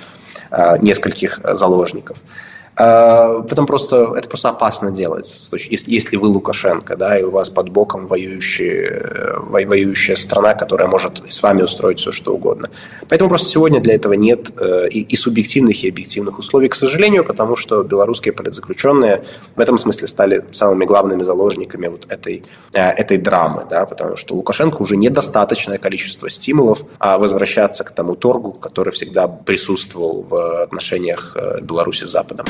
э, 0.50 0.78
нескольких 0.82 1.40
заложников– 1.54 2.18
в 2.78 3.46
этом 3.50 3.66
просто, 3.66 4.14
это 4.16 4.28
просто 4.28 4.50
опасно 4.50 4.92
делать, 4.92 5.50
если 5.68 6.16
вы 6.16 6.28
Лукашенко, 6.28 6.96
да, 6.96 7.18
и 7.18 7.24
у 7.24 7.30
вас 7.30 7.48
под 7.48 7.70
боком 7.70 8.06
воюющая, 8.06 9.38
воюющая 9.40 10.14
страна, 10.14 10.54
которая 10.54 10.88
может 10.88 11.22
с 11.28 11.42
вами 11.42 11.62
устроить 11.62 11.98
все, 11.98 12.12
что 12.12 12.34
угодно. 12.34 12.70
Поэтому 13.08 13.30
просто 13.30 13.48
сегодня 13.48 13.80
для 13.80 13.94
этого 13.94 14.12
нет 14.12 14.52
э, 14.60 14.88
и, 14.90 15.00
и 15.00 15.16
субъективных, 15.16 15.82
и 15.82 15.88
объективных 15.88 16.38
условий, 16.38 16.68
к 16.68 16.74
сожалению, 16.74 17.24
потому 17.24 17.56
что 17.56 17.82
белорусские 17.82 18.32
политзаключенные 18.32 19.24
в 19.56 19.60
этом 19.60 19.76
смысле 19.76 20.06
стали 20.06 20.44
самыми 20.52 20.84
главными 20.84 21.24
заложниками 21.24 21.88
вот 21.88 22.06
этой, 22.08 22.44
э, 22.74 22.80
этой 22.80 23.18
драмы, 23.18 23.64
да, 23.68 23.86
потому 23.86 24.16
что 24.16 24.36
Лукашенко 24.36 24.82
уже 24.82 24.96
недостаточное 24.96 25.78
количество 25.78 26.30
стимулов 26.30 26.84
а 26.98 27.18
возвращаться 27.18 27.82
к 27.82 27.90
тому 27.90 28.14
торгу, 28.14 28.52
который 28.52 28.92
всегда 28.92 29.26
присутствовал 29.26 30.22
в 30.22 30.62
отношениях 30.62 31.32
э, 31.36 31.60
Беларуси 31.60 32.04
с 32.04 32.10
Западом. 32.10 32.46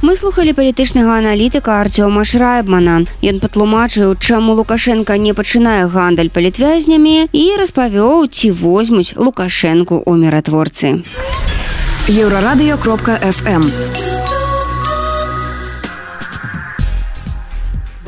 Мы 0.00 0.16
слухали 0.16 0.52
палітычнага 0.54 1.18
аналітыка 1.18 1.80
Арцёма 1.82 2.22
Шрайбмана. 2.24 3.02
Ён 3.20 3.40
патлумачыў, 3.42 4.14
чаму 4.16 4.54
Лукашенко 4.54 5.18
не 5.18 5.34
пачынае 5.34 5.90
гандаль 5.90 6.30
палітвязнямі 6.30 7.26
і 7.34 7.44
распавёў, 7.58 8.30
ці 8.30 8.54
возьмуць 8.54 9.18
Лукашэнку 9.18 9.98
ў 10.06 10.12
міратворцы. 10.22 11.02
Еўрарадыё 12.08 12.78
кропка 12.78 13.18
FM. 13.18 14.17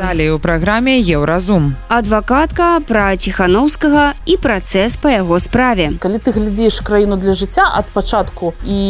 Далей 0.01 0.31
у 0.31 0.39
праграме 0.39 0.97
еўразум. 0.97 1.77
Адвакатка 1.93 2.81
пра 2.89 3.13
ціханаўскага 3.21 4.17
і 4.25 4.37
працэс 4.41 4.97
па 4.97 5.13
яго 5.13 5.37
справе. 5.45 5.93
Калі 6.01 6.17
ты 6.17 6.33
глядзіш 6.33 6.81
краіну 6.81 7.21
для 7.21 7.37
жыцця 7.37 7.69
ад 7.69 7.85
пачатку 7.93 8.57
і 8.65 8.81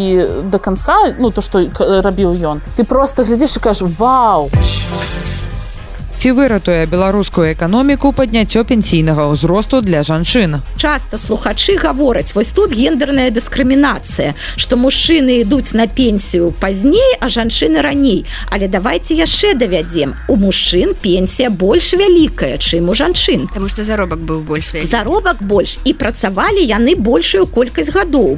да 0.55 0.63
канца 0.63 1.11
ну 1.19 1.35
то 1.35 1.43
што 1.43 1.67
рабіў 2.07 2.39
ён 2.39 2.63
ты 2.79 2.87
просто 2.87 3.27
глядзіш 3.27 3.59
і 3.59 3.61
кажаш 3.67 3.91
вау 3.99 4.55
ці 6.21 6.33
выратуе 6.37 6.85
беларускую 6.85 7.57
эканоміку 7.57 8.13
падняццё 8.13 8.61
пенсійнага 8.69 9.33
ўзросту 9.33 9.81
для 9.81 10.05
жанчын. 10.05 10.61
Часто 10.77 11.17
слухачы 11.17 11.81
гавораць 11.81 12.37
вось 12.37 12.53
тут 12.53 12.77
гендерная 12.77 13.33
дыскрымінацыя 13.33 14.37
что 14.61 14.77
мужчыны 14.77 15.41
ідуць 15.41 15.73
на 15.73 15.89
пенсію 15.89 16.53
пазней 16.61 17.17
а 17.25 17.33
жанчыны 17.33 17.81
раней. 17.81 18.27
Але 18.53 18.69
давайте 18.69 19.17
яшчэ 19.17 19.55
давядзем. 19.57 20.13
У 20.29 20.37
мужчын 20.37 20.93
пенсія 20.93 21.49
больш 21.49 21.97
вялікая 21.97 22.61
чым 22.61 22.93
у 22.93 22.95
жанчын. 22.95 23.49
Потому 23.49 23.73
что 23.73 23.83
заробак 23.83 24.21
быў 24.21 24.45
больш 24.45 24.77
заробак 24.85 25.41
больш 25.41 25.79
і 25.89 25.97
працавалі 25.97 26.61
яны 26.61 27.01
большую 27.01 27.49
колькасць 27.49 27.97
гадоў. 27.97 28.37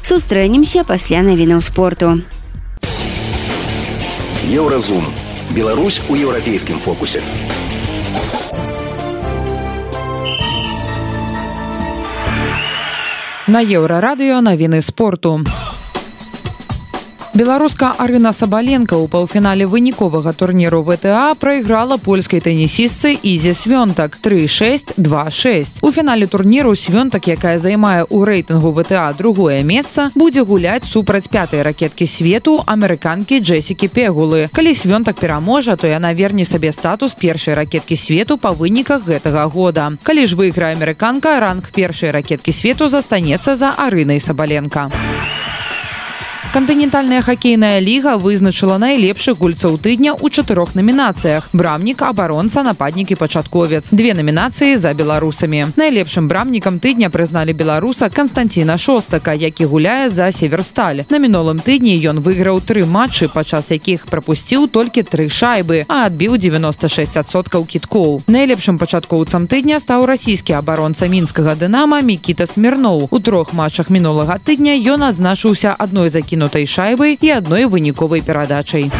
Сустрэнемся 0.00 0.88
пасля 0.88 1.20
навінаў 1.20 1.60
спорту. 1.60 2.24
Еўразум 4.48 5.04
Беларусь 5.50 6.00
у 6.08 6.14
еўрапейскім 6.14 6.78
фокусе. 6.78 7.22
На 13.48 13.62
еўрарадыё 13.64 14.40
навіны 14.44 14.82
спорту 14.82 15.40
беларуска 17.34 17.92
арына 17.98 18.32
сабаленко 18.32 18.96
ў 18.96 19.08
паўфінале 19.12 19.66
выніковага 19.68 20.32
турніру 20.32 20.80
вта 20.86 21.34
прайграла 21.36 21.98
польскай 22.00 22.40
тэнісістцы 22.40 23.12
ізе 23.20 23.52
свёнтак 23.52 24.16
3626 24.24 25.82
у 25.84 25.92
фінале 25.92 26.26
турніру 26.26 26.72
свёнтак 26.72 27.28
якая 27.28 27.58
займае 27.58 28.08
ў 28.08 28.18
рэйтынгу 28.24 28.72
вта 28.72 29.12
другое 29.12 29.60
месца 29.62 30.08
будзе 30.14 30.42
гуляць 30.42 30.88
супраць 30.88 31.28
пятай 31.28 31.62
ракеткі 31.62 32.08
свету 32.08 32.64
амерыканкі 32.64 33.40
джесікі 33.44 33.88
пегулы. 33.92 34.48
Калі 34.52 34.72
свёнтак 34.72 35.20
пераможа 35.20 35.76
то 35.76 35.86
яна 35.86 36.14
верне 36.14 36.48
сабе 36.48 36.72
статус 36.72 37.12
першай 37.12 37.54
ракеткі 37.54 37.96
свету 37.96 38.38
па 38.38 38.56
выніках 38.56 39.04
гэтага 39.04 39.44
года. 39.52 39.92
Калі 40.02 40.24
ж 40.26 40.32
выйграе 40.32 40.72
амерыканка 40.74 41.36
ранг 41.40 41.70
першай 41.76 42.10
ракеткі 42.10 42.52
свету 42.52 42.88
застанецца 42.88 43.56
за 43.56 43.74
арынай 43.76 44.20
сабаленко. 44.20 44.88
а 44.88 45.57
кантынентальная 46.52 47.20
хакейная 47.20 47.78
ліга 47.78 48.16
вызначыла 48.16 48.78
найлепшых 48.80 49.36
гульцоў 49.36 49.76
тыдня 49.84 50.14
ў 50.16 50.32
чатырох 50.32 50.72
намінацыях. 50.74 51.50
Брамнік 51.52 52.00
абаронца 52.02 52.62
нападнік 52.62 53.10
і 53.10 53.16
пачатковец. 53.20 53.92
Две 53.92 54.14
намінацыі 54.14 54.76
за 54.80 54.94
беларусамі. 54.94 55.76
Найлепшым 55.76 56.28
брамнікам 56.28 56.80
тыдня 56.80 57.10
прызналі 57.10 57.52
беларуса 57.52 58.08
константина 58.08 58.78
шостака 58.78 59.34
які 59.34 59.64
гуляе 59.66 60.08
за 60.08 60.32
северсталь 60.32 61.04
на 61.10 61.18
мінулым 61.18 61.60
тыдні 61.60 62.00
ён 62.08 62.24
выйграў 62.24 62.64
тры 62.64 62.86
матчы 62.88 63.28
падчас 63.28 63.68
якіх 63.70 64.08
прапусціў 64.08 64.68
толькі 64.72 65.04
тры 65.04 65.28
шайбы 65.28 65.84
а 65.88 66.08
адбіў 66.08 66.40
96соткаў 66.40 67.68
кіткоў. 67.68 68.24
Найлепшым 68.26 68.78
пачаткоўцам 68.80 69.46
тыдня 69.52 69.80
стаў 69.84 70.06
расійскі 70.08 70.56
абаронца 70.56 71.12
мінскага 71.12 71.60
дынама 71.60 72.00
мікіта 72.00 72.48
смірноў. 72.48 73.08
У 73.10 73.18
трох 73.20 73.52
матчах 73.52 73.90
мінулага 73.90 74.40
тыдня 74.40 74.80
ён 74.80 75.04
адзначыўся 75.12 75.76
адной 75.76 76.08
закінутой 76.08 76.37
закінутай 76.38 76.66
шайбай 76.66 77.18
і 77.20 77.30
адной 77.30 77.66
выніковай 77.66 78.22
перадачай 78.22 78.90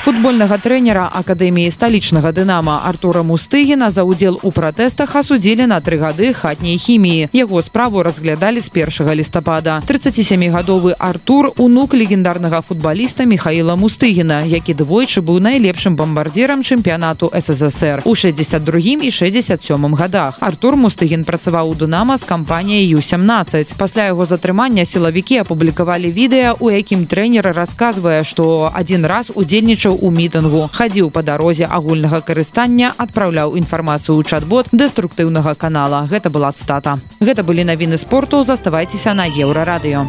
футбольнага 0.00 0.56
трэнера 0.56 1.04
акадэміі 1.12 1.68
сталічнага 1.70 2.32
дынама 2.32 2.80
артура 2.88 3.20
мустыгіна 3.20 3.90
за 3.92 4.00
ўдзел 4.08 4.40
у 4.42 4.50
пратэстах 4.50 5.12
асудзілі 5.20 5.68
на 5.68 5.76
тры 5.84 6.00
гады 6.00 6.32
хатняй 6.32 6.80
хіміі. 6.80 7.28
Яго 7.36 7.60
справу 7.60 8.02
разглядалі 8.02 8.64
з 8.64 8.68
першага 8.72 9.12
лістапада. 9.14 9.82
37гадовы 9.84 10.96
артур 10.98 11.52
унук 11.60 11.92
легендарнага 11.92 12.62
футбаліста 12.64 13.28
михаила 13.28 13.76
мустыгіна 13.76 14.40
які 14.48 14.72
двойчы 14.74 15.20
быў 15.20 15.36
найлепшым 15.44 16.00
бомбардзірам 16.00 16.64
чэмпіянату 16.64 17.28
ссср 17.36 18.00
у 18.04 18.14
62 18.14 19.04
і 19.04 19.10
67 19.10 19.94
годах 19.94 20.40
артур 20.40 20.80
мустыгін 20.80 21.28
працаваў 21.28 21.70
у 21.70 21.74
дынама 21.74 22.16
з 22.16 22.24
кампаніяй 22.24 22.88
ю17 22.96 23.76
пасля 23.76 24.08
яго 24.08 24.24
затрымання 24.24 24.84
сілавікі 24.88 25.44
апублікавалі 25.44 26.08
відэа 26.08 26.56
у 26.56 26.72
якім 26.72 27.04
трэнер 27.04 27.52
расказвае 27.52 28.24
што 28.24 28.72
адзін 28.72 29.04
раз 29.04 29.28
удзельнічаў 29.34 29.89
удзельнічаў 29.90 29.98
у 30.00 30.10
мітынгу. 30.10 30.70
Хадзіў 30.72 31.10
па 31.10 31.22
дарозе 31.22 31.66
агульнага 31.66 32.20
карыстання 32.20 32.94
адпраўляў 32.96 33.56
інфармацыю 33.56 34.18
ў 34.18 34.22
чат-бот 34.24 34.68
дэструктыўнага 34.72 35.54
канала. 35.54 36.06
Гэта 36.10 36.30
была 36.30 36.52
цтата 36.52 36.98
гэта 37.20 37.42
былі 37.42 37.64
навіны 37.64 37.98
спорту. 37.98 38.42
Заставайцеся 38.42 39.14
на 39.14 39.26
еўрарадыё. 39.26 40.06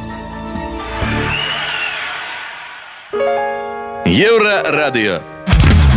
Еўра 4.05 4.63
радыё 4.65 5.21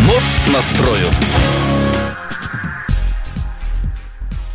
моц 0.06 0.28
настрою. 0.52 1.08
у 1.10 1.33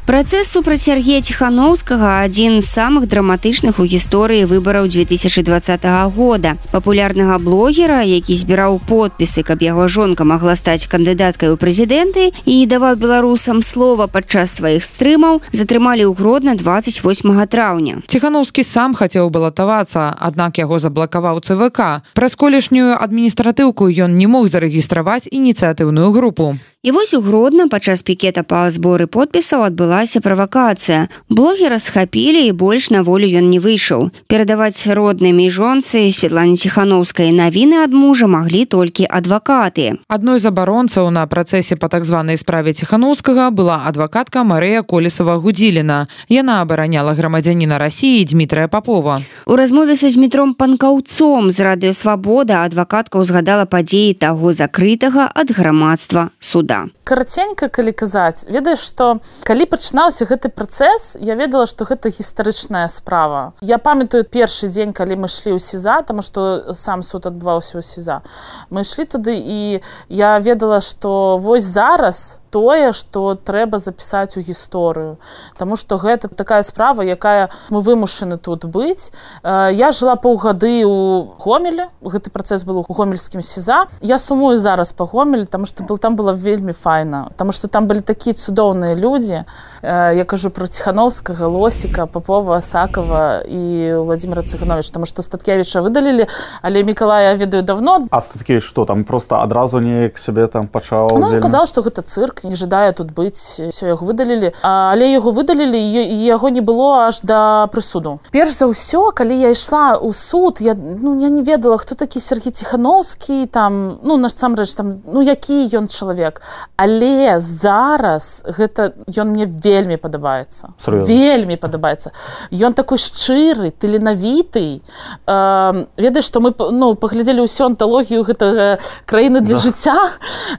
Працэс 0.10 0.48
супраць 0.50 0.82
Сергея 0.82 1.22
Ціхановскага 1.22 2.26
адзін 2.26 2.62
з 2.62 2.66
самых 2.66 3.06
драматычных 3.06 3.78
у 3.78 3.86
гісторыі 3.86 4.50
выбараў 4.50 4.90
2020 4.90 5.86
года. 6.18 6.58
Папулярнага 6.72 7.38
блогера, 7.38 8.02
які 8.02 8.34
збіраў 8.34 8.82
подпісы, 8.90 9.46
каб 9.46 9.62
яго 9.62 9.86
жонка 9.86 10.26
магла 10.26 10.58
стаць 10.58 10.90
кандыдаткай 10.90 11.54
у 11.54 11.62
прэзідэнты 11.62 12.34
і 12.50 12.56
даваў 12.66 12.98
беларусам 12.98 13.62
слова 13.62 14.10
падчас 14.10 14.58
сваіх 14.58 14.82
стрымаў, 14.82 15.46
затрымалі 15.54 16.10
ў 16.10 16.18
гродна 16.18 16.58
28 16.58 17.46
траўня. 17.46 18.02
Ціхановскі 18.10 18.66
сам 18.66 18.98
хацеў 18.98 19.30
балатавацца, 19.30 20.18
аднак 20.18 20.58
яго 20.58 20.82
заблакаваў 20.82 21.46
ЦВК. 21.46 22.02
Праз 22.18 22.34
колішнюю 22.34 22.98
адміністратыўку 22.98 23.86
ён 23.86 24.18
не 24.18 24.26
мог 24.26 24.50
зарэгістраваць 24.50 25.30
ініцыятыўную 25.30 26.10
групу. 26.18 26.58
І 26.82 26.92
вось 26.92 27.14
у 27.14 27.20
гродна 27.22 27.68
падчас 27.68 28.02
пікета 28.02 28.42
па 28.42 28.64
зборы 28.72 29.04
подпісаў 29.04 29.68
адбыла 29.68 29.99
пачалася 30.00 30.22
правакацыя 30.24 31.08
блогера 31.30 31.80
схапілі 31.80 32.48
і 32.48 32.52
больш 32.52 32.90
на 32.90 33.04
волю 33.04 33.28
ён 33.28 33.52
не 33.52 33.60
выйшаў. 33.60 34.16
Перадаваць 34.32 34.88
роднымі 34.88 35.50
жонцы 35.52 36.08
Светлане 36.08 36.56
ціхановскай 36.56 37.36
навіны 37.36 37.84
ад 37.84 37.92
мужа 37.92 38.28
маглі 38.32 38.64
толькі 38.64 39.04
адвакаты 39.12 40.00
адной 40.08 40.40
з 40.40 40.48
абаронцаў 40.48 41.12
на 41.12 41.28
працэсе 41.28 41.76
па 41.76 41.92
так 41.92 42.08
званай 42.08 42.40
справе 42.40 42.72
ціхановскага 42.72 43.52
была 43.52 43.84
адвакатка 43.92 44.44
Марыя 44.48 44.84
колесава 44.84 45.36
гудзіліна 45.36 46.08
яна 46.32 46.62
абараняла 46.64 47.12
грамадзяніна 47.14 47.76
рассіі 47.76 48.24
Дмітрая 48.24 48.72
папова 48.72 49.20
у 49.46 49.56
размове 49.60 50.00
са 50.00 50.10
змітром 50.10 50.54
панкаўцом 50.56 51.52
з 51.52 51.60
радыёвабода 51.60 52.64
адвакатка 52.64 53.20
ўзгадала 53.20 53.68
падзеі 53.68 54.16
таго 54.16 54.56
закрытага 54.56 55.28
ад 55.28 55.52
грамадства 55.52 56.32
суда. 56.40 56.88
Караценька 57.04 57.68
калі 57.68 57.92
казаць 57.92 58.46
ведаеш 58.48 58.80
што 58.80 59.20
калі 59.44 59.66
пачынаўся 59.90 60.26
гэты 60.30 60.50
працэс 60.54 61.18
я 61.18 61.34
ведала 61.34 61.66
што 61.66 61.82
гэта 61.82 62.14
гістарычная 62.14 62.86
справа. 62.94 63.54
Я 63.60 63.80
памятаю 63.82 64.22
першы 64.22 64.70
дзень 64.70 64.94
калі 64.94 65.26
мы 65.26 65.28
шлі 65.28 65.58
ў 65.58 65.60
сеза 65.60 66.06
таму 66.06 66.22
што 66.22 66.78
сам 66.78 67.02
суд 67.02 67.26
адбываўся 67.26 67.82
ў 67.82 67.82
сеза 67.82 68.22
мы 68.70 68.86
ішлі 68.86 69.10
туды 69.10 69.34
і 69.34 69.82
я 70.14 70.38
ведала 70.38 70.78
што 70.86 71.42
вось 71.42 71.66
зараз 71.66 72.38
тое 72.50 72.94
што 72.94 73.36
трэба 73.36 73.78
запісаць 73.78 74.38
у 74.38 74.42
гісторыю. 74.42 75.18
Таму 75.58 75.76
што 75.76 75.98
гэта 75.98 76.28
такая 76.28 76.62
справа 76.64 77.02
якая 77.02 77.50
мы 77.70 77.82
вымушаны 77.82 78.38
тут 78.38 78.66
быць. 78.66 79.12
Я 79.44 79.92
жыла 79.92 80.16
паўгады 80.16 80.86
у 80.86 81.30
гомеле 81.40 81.90
гэты 82.02 82.30
працэс 82.30 82.64
был 82.64 82.86
у 82.88 82.94
гомельскім 82.94 83.42
сеза 83.42 83.88
я 84.02 84.18
сумую 84.18 84.58
зараз 84.58 84.94
па 84.94 85.06
гомелі 85.06 85.46
там 85.46 85.66
што 85.66 85.84
был 85.84 85.98
там 85.98 86.16
было 86.16 86.32
вельмі 86.32 86.74
файна 86.74 87.30
Таму 87.38 87.52
што 87.52 87.68
там 87.68 87.88
былі 87.88 88.02
такія 88.02 88.34
цудоўныя 88.34 88.96
людзі 88.96 89.46
я 89.84 90.26
кажу 90.28 90.50
про 90.50 90.68
ціхановскага 90.68 91.48
лосіка 91.48 92.06
папова 92.06 92.62
сакова 92.62 93.42
і 93.46 93.94
владимира 94.04 94.42
цыганович 94.42 94.92
тому 94.92 95.06
что 95.06 95.22
статкевіча 95.22 95.82
выдалілі 95.82 96.28
але 96.62 96.84
мікалая 96.84 97.36
ведаю 97.36 97.64
давно. 97.64 98.02
А 98.12 98.22
статкі 98.22 98.62
что 98.62 98.86
там 98.86 99.04
просто 99.04 99.42
адразу 99.42 99.80
неяк 99.80 100.18
сябе 100.18 100.48
там 100.48 100.68
пачаў 100.68 101.08
ну, 101.18 101.42
казал 101.42 101.66
что 101.66 101.82
гэта 101.82 102.02
цырк 102.02 102.39
не 102.44 102.56
жадае 102.56 102.92
тут 102.94 103.12
быць 103.12 103.60
все 103.70 103.88
яго 103.88 104.06
выдалілі 104.06 104.54
але 104.64 105.12
яго 105.12 105.32
выдалілі 105.32 105.80
яго 105.80 106.50
не 106.50 106.62
было 106.62 107.08
аж 107.08 107.22
да 107.24 107.68
прысуду 107.72 108.20
перш 108.32 108.58
за 108.58 108.68
ўсё 108.68 109.12
калі 109.16 109.36
я 109.36 109.52
ішла 109.56 110.00
ў 110.00 110.12
суд 110.14 110.60
я 110.60 110.76
ну 110.76 111.20
я 111.20 111.30
не 111.30 111.44
ведала 111.44 111.78
хто 111.78 111.96
такі 111.96 112.20
Сергей 112.20 112.52
ціхановскі 112.52 113.46
там 113.46 114.00
ну 114.04 114.18
насамрэч 114.18 114.76
там 114.76 115.02
ну 115.06 115.22
які 115.22 115.66
ён 115.68 115.88
чалавек. 115.88 116.42
Але 116.76 117.40
зараз 117.40 118.44
гэта 118.46 118.94
ён 119.08 119.34
мне 119.34 119.46
вельмі 119.46 119.98
падабаецца. 119.98 120.74
Вельмі 120.86 121.58
падабаецца. 121.58 122.12
Ён 122.52 122.74
такой 122.74 122.98
шчыры 122.98 123.72
таленавіты. 123.72 124.82
Э, 125.28 125.86
ведаеш 125.98 126.26
што 126.26 126.40
мы 126.40 126.54
ну 126.72 126.94
паглядзелі 126.94 127.46
ўсю 127.46 127.66
анталогію 127.66 128.24
гэтага 128.24 128.80
краіны 129.06 129.42
для 129.42 129.58
да. 129.58 129.62
жыцця. 129.62 129.98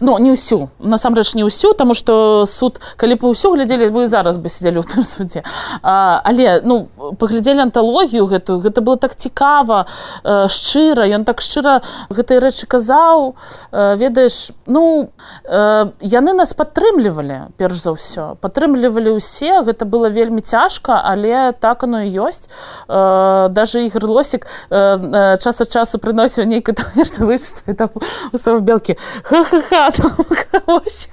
Ну 0.01 0.19
не 0.19 0.33
ўсю 0.33 0.71
насамрэч 0.79 1.35
не 1.35 1.45
ўсю 1.45 1.70
таму 1.75 1.95
што 1.95 2.47
суд 2.47 2.81
калі 2.97 3.15
б 3.15 3.31
ўсё 3.31 3.55
глядзелі 3.55 3.91
вы 3.91 4.07
зараз 4.07 4.39
бы 4.39 4.49
сядзелі 4.49 4.83
ў 4.83 4.87
тым 4.87 5.05
судзе 5.05 5.43
а, 5.83 6.21
але 6.25 6.61
ну 6.65 6.89
паглядзелі 7.19 7.61
анталогію 7.67 8.27
гэтую 8.27 8.61
гэта 8.61 8.81
было 8.81 8.97
так 8.97 9.15
цікава 9.15 9.87
э, 10.25 10.49
шчыра 10.49 11.07
ён 11.07 11.25
так 11.25 11.41
шчыра 11.41 11.81
гэтай 12.11 12.39
рэчы 12.39 12.67
казаў. 12.67 13.35
Э, 13.73 13.97
ведаеш 13.97 14.53
ну 14.67 15.11
э, 15.45 15.91
яны 16.01 16.33
нас 16.33 16.55
падтрымлівалі 16.55 17.53
перш 17.57 17.77
за 17.85 17.95
ўсё. 17.97 18.37
Падтрымлівалі 18.41 19.17
ўсе 19.19 19.63
гэта 19.63 19.85
было 19.85 20.09
вельмі 20.09 20.41
цяжка 20.41 21.01
але 21.05 21.53
так 21.53 21.83
оно 21.83 22.03
і 22.03 22.11
ёсць. 22.11 22.49
Даже 22.89 23.85
ігр 23.85 24.05
лосік 24.07 24.47
э, 24.71 24.77
э, 24.77 25.39
час 25.39 25.61
ад 25.61 25.69
часу 25.71 25.99
прыносіў 25.99 26.45
нейкую 26.45 26.75
там 26.81 26.87
нешта 26.95 27.25
вы 27.25 27.39
там 27.75 27.91
у 28.33 28.37
сам 28.37 28.61
белкі. 28.65 28.97
Ха-ха-ха 29.23 29.91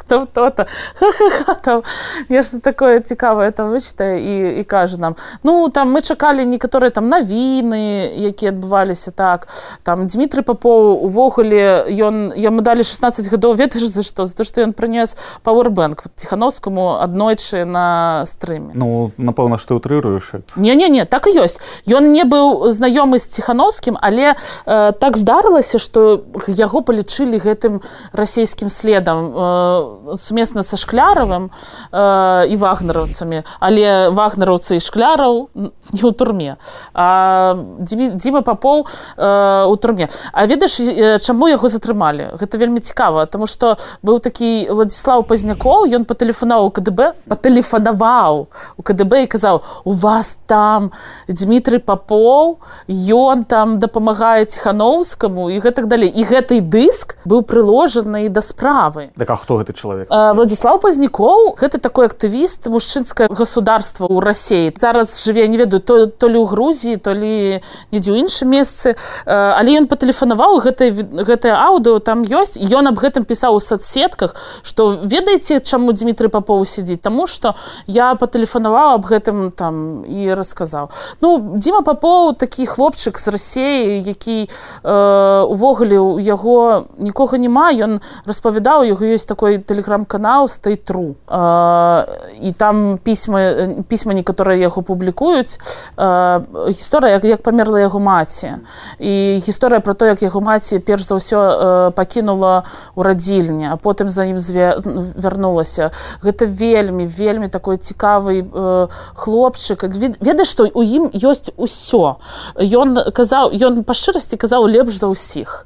там 0.07 0.27
то-то 0.50 0.66
ха-ха-ха 1.00 1.56
там 1.56 1.84
нешта 2.30 2.60
такое 2.60 3.00
цікавае 3.00 3.51
там 3.51 3.72
вычытае 3.72 4.20
і 4.20 4.60
і 4.60 4.63
кажа 4.63 4.98
нам. 4.98 5.16
Ну 5.44 5.70
там 5.70 5.92
мы 5.92 6.01
чакалі 6.01 6.46
некаторыя 6.46 6.89
там 6.89 7.10
навіны 7.10 8.16
якія 8.16 8.51
адбываліся 8.51 9.12
так. 9.12 9.48
Там 9.84 10.08
Дмітрый 10.08 10.44
папоў 10.44 11.04
увогуле 11.04 11.86
ён 11.92 12.32
яму 12.36 12.62
далі 12.62 12.84
16 12.84 13.27
гадоў 13.32 13.56
ведаеш 13.56 13.88
за 13.88 14.04
што? 14.04 14.25
За 14.25 14.34
то 14.34 14.44
што 14.44 14.62
ён 14.62 14.74
прынес 14.74 15.18
пауэрбэнк 15.44 16.04
ціхановскаму 16.16 17.00
аднойчы 17.04 17.66
на 17.66 18.24
стрыме 18.25 18.72
ну 18.74 19.12
напэўна 19.18 19.58
што 19.58 19.75
утрыруеш 19.75 20.32
не 20.56 20.75
не 20.75 20.89
не 20.89 21.06
так 21.06 21.27
і 21.27 21.36
ёсць. 21.44 21.60
Ён 21.88 22.12
не 22.12 22.24
быў 22.24 22.72
знаёмы 22.72 23.20
з 23.20 23.27
ціхановскім 23.27 23.98
але 24.01 24.36
э, 24.66 24.92
так 24.94 25.18
здарылася 25.18 25.80
што 25.80 26.24
яго 26.48 26.82
палічылі 26.82 27.38
гэтым 27.38 27.82
расійскім 28.13 28.70
следам. 28.70 29.34
Э, 29.36 30.18
сумесна 30.38 30.63
са 30.63 30.77
шкляравым 30.77 31.50
э, 31.91 32.48
і 32.48 32.56
вагнераўцамі 32.58 33.44
але 33.60 34.10
вагнераўцы 34.10 34.77
і 34.77 34.82
шкляраў 34.82 35.50
не 35.56 36.01
ў 36.01 36.12
турме 36.13 36.58
дзіма 36.94 38.41
папоў 38.41 38.86
э, 39.17 39.66
у 39.66 39.75
турме. 39.75 40.09
А 40.33 40.46
ведаеш 40.46 40.79
э, 40.79 41.20
чаму 41.20 41.50
яго 41.50 41.68
затрымалі? 41.68 42.38
Гэта 42.38 42.57
вельмі 42.57 42.79
цікава 42.79 43.25
тому 43.25 43.48
что 43.48 43.77
быў 44.03 44.20
такі 44.20 44.70
владислав 44.70 45.25
пазнякоў 45.27 45.90
ён 45.90 46.05
па 46.05 46.14
тэлефанаў 46.14 46.72
КДБ 46.72 47.14
па 47.27 47.35
тэлефону 47.35 47.57
тэлефанаваў 47.57 48.48
у 48.77 48.81
КДБ 48.83 49.24
і 49.24 49.27
казаў 49.27 49.61
у 49.83 49.94
вас 49.94 50.38
там 50.48 50.92
Дмітрый 51.27 51.79
папоў 51.79 52.59
ён 52.88 53.44
там 53.44 53.79
дапамагае 53.79 54.46
ціхановскаму 54.46 55.50
і 55.50 55.59
гэтак 55.59 55.88
далей. 55.88 56.09
І 56.09 56.24
гэты 56.24 56.61
дыск 56.61 57.18
быў 57.25 57.44
прыложаны 57.44 58.29
да 58.29 58.42
справы. 58.42 59.11
Да 59.16 59.25
хто 59.35 59.57
гэты 59.57 59.74
чалавек 59.74 60.07
владислав 60.33 60.81
пазнікоў 60.81 61.55
гэта 61.59 61.77
такой 61.77 62.07
актывіст 62.07 62.68
мужчынскае 62.68 63.27
государство 63.29 64.07
ў 64.07 64.20
рассеі 64.20 64.74
зараз 64.75 65.24
жыве 65.24 65.48
не 65.48 65.57
ведаю 65.57 65.81
то 65.81 66.07
то 66.07 66.27
ли 66.27 66.40
ў 66.40 66.46
грузіі 66.48 66.98
то 66.98 67.13
ли 67.13 67.61
недзе 67.92 68.11
ў 68.11 68.25
іншым 68.25 68.50
месцы. 68.50 68.96
Але 69.25 69.77
ён 69.77 69.87
патэлефанаваў 69.87 70.59
гэтай 70.63 70.92
гэтае 70.92 71.53
аўдыо 71.53 72.00
там 72.00 72.24
ёсць 72.24 72.57
ён 72.57 72.90
аб 72.90 72.98
гэтым 73.00 73.24
пісаў 73.24 73.57
у 73.57 73.61
соцсетках 73.61 74.35
что 74.63 75.00
ведаеце 75.03 75.59
чаму 75.59 75.94
Дмітрый 75.94 76.29
папоў 76.29 76.66
сядзіць? 76.66 77.01
Таму 77.01 77.27
что 77.27 77.55
я 77.87 78.16
патэлефанаваў 78.16 78.98
аб 78.98 79.05
гэтым 79.05 79.51
там 79.51 80.03
і 80.05 80.33
расказаў. 80.33 80.90
Ну 81.22 81.57
Дзіма 81.57 81.81
папоў 81.81 82.33
такі 82.33 82.66
хлопчык 82.66 83.20
з 83.20 83.27
рассеі 83.27 84.01
які 84.01 84.50
э, 84.83 85.46
увогуле 85.48 86.00
у 86.00 86.20
яго 86.20 86.87
нікога 86.98 87.37
няма. 87.37 87.72
Ён 87.72 88.01
распавядаў 88.25 88.83
яго 88.87 89.05
ёсць 89.05 89.27
такой 89.27 89.57
тэлеграм-канал 89.57 90.17
стейтру 90.48 91.16
э, 91.27 92.06
і 92.42 92.51
там 92.51 93.00
пісьма 93.03 93.84
пісьма 93.88 94.14
некаторыя 94.14 94.58
яго 94.58 94.82
публікуюць 94.82 95.60
э, 95.98 96.42
гісторыя 96.70 97.14
як, 97.14 97.24
як 97.24 97.42
памерла 97.42 97.80
яго 97.80 98.00
маці 98.00 98.58
і 99.00 99.42
гісторыя 99.48 99.80
про 99.80 99.94
то 99.94 100.06
як 100.06 100.22
яго 100.22 100.42
маці 100.42 100.80
перш 100.80 101.08
за 101.08 101.16
ўсё 101.16 101.40
э, 101.40 101.92
пакінула 101.92 102.64
ў 102.96 103.01
радзільні 103.03 103.66
а 103.72 103.75
потым 103.77 104.10
за 104.10 104.25
ім 104.25 104.40
зве 104.40 104.77
вярнулася 105.18 105.92
гэта 106.22 106.46
вельмі 106.46 107.06
вельмі 107.06 107.48
такой 107.48 107.77
цікавы 107.77 108.42
э, 108.42 108.88
хлопчык 109.14 109.84
ведаеш 110.22 110.48
што 110.48 110.70
у 110.74 110.84
ім 110.84 111.10
ёсць 111.14 111.51
усё. 111.58 112.18
Ён 112.56 112.98
казаў 113.14 113.53
ён 113.53 113.84
па 113.84 113.94
шчырасці 113.94 114.38
казаў 114.38 114.68
лепш 114.68 114.98
за 114.98 115.12
ўсіх 115.12 115.66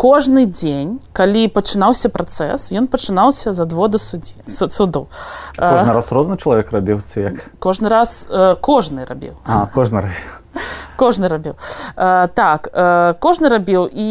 кожны 0.00 0.46
дзень 0.48 0.96
калі 1.12 1.44
пачынаўся 1.52 2.08
працэс 2.08 2.72
ён 2.72 2.88
пачынаўся 2.88 3.52
з 3.52 3.60
адвода 3.90 3.98
суддзі 3.98 4.34
суду. 4.70 5.08
Кожны 5.58 5.92
раз 5.92 6.12
розны 6.12 6.36
чалавек 6.38 6.70
рабіў 6.72 7.00
ці 7.02 7.20
як? 7.20 7.34
кожны 7.58 7.88
раз 7.88 8.26
э, 8.30 8.56
кожны 8.60 9.04
рабіў 9.04 9.34
кожны 9.74 10.00
раз 10.00 10.14
кожны 11.00 11.32
рабіў. 11.32 11.56
Э, 11.96 12.28
так 12.34 12.68
э, 12.72 13.14
кожны 13.20 13.48
рабіў 13.48 13.88
і 13.88 14.10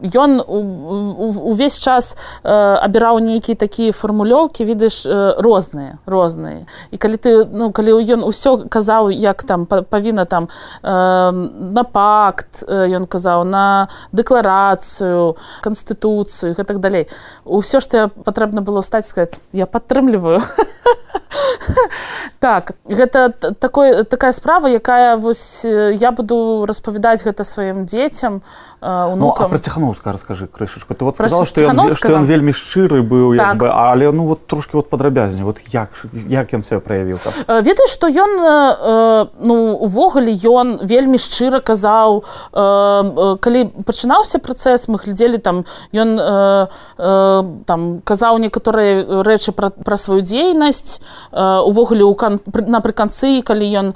ён 0.00 0.40
увесь 0.48 1.76
час 1.76 2.16
э, 2.42 2.48
абіраў 2.80 3.20
нейкія 3.20 3.56
такія 3.60 3.92
фармулёўкі 3.92 4.64
відыш 4.64 5.04
э, 5.04 5.36
розныя 5.36 6.00
розныя. 6.08 6.64
І 6.90 6.96
калі 6.96 7.16
ты 7.20 7.30
ну 7.52 7.68
калі 7.72 8.00
ён 8.00 8.24
усё 8.24 8.64
казаў 8.68 9.12
як 9.12 9.44
там 9.44 9.66
павінна 9.66 10.24
там 10.24 10.48
э, 10.82 11.30
на 11.76 11.84
пакт 11.84 12.64
ён 12.64 13.04
казаў 13.04 13.44
на 13.44 13.88
дэкларацыю 14.12 15.36
канстытуцыю 15.60 16.56
гэтак 16.56 16.80
далей. 16.80 17.08
Усё 17.44 17.80
што 17.80 18.08
патрэбна 18.08 18.64
было 18.64 18.80
стаць 18.80 19.06
сказаць 19.06 19.40
я 19.52 19.66
падтрымліваю 19.66 20.40
так 22.38 22.72
гэта 22.86 23.30
такой 23.58 24.04
такая 24.04 24.32
справа 24.32 24.66
якая 24.68 25.16
вось 25.16 25.64
я 25.64 26.10
буду 26.12 26.64
распавядаць 26.66 27.22
гэта 27.24 27.44
сваім 27.44 27.86
дзецям 27.86 28.42
ну, 28.80 29.32
про 29.32 29.58
ціхановска 29.58 30.12
расскажы 30.12 30.46
крышачку 30.46 30.94
ты 30.94 31.04
вот 31.04 31.14
сказал 31.14 31.44
что 31.44 31.60
ён, 31.62 31.88
что 31.94 32.12
ён 32.12 32.24
вельмі 32.24 32.52
шчыры 32.52 33.02
быў 33.02 33.36
так. 33.36 33.58
бы, 33.58 33.68
але 33.68 34.10
ну 34.10 34.24
вот 34.24 34.46
трошки 34.46 34.74
вот 34.76 34.88
падрабязней 34.88 35.44
вот 35.44 35.60
як 35.72 35.90
як 36.28 36.54
ён 36.54 36.62
себе 36.62 36.80
праявіў 36.80 37.18
ведаеш 37.48 37.90
что 37.90 38.08
ён 38.08 39.36
ну 39.40 39.76
увогуле 39.76 40.32
ён 40.32 40.80
вельмі 40.80 41.18
шчыра 41.18 41.60
казаў 41.60 42.24
калі 42.52 43.60
пачынаўся 43.84 44.38
працэс 44.38 44.88
мы 44.88 44.96
глядзелі 44.96 45.38
там 45.38 45.64
ён 45.92 46.16
там 47.66 48.00
казаў 48.00 48.38
некаторыя 48.38 49.22
рэчы 49.22 49.52
пра, 49.52 49.70
пра 49.70 49.96
сваю 49.96 50.24
дзейнасць 50.24 51.00
увогуле 51.32 52.04
у 52.04 52.14
кан 52.14 52.40
напрыканцы 52.48 53.42
калі 53.44 53.68
ён 53.68 53.94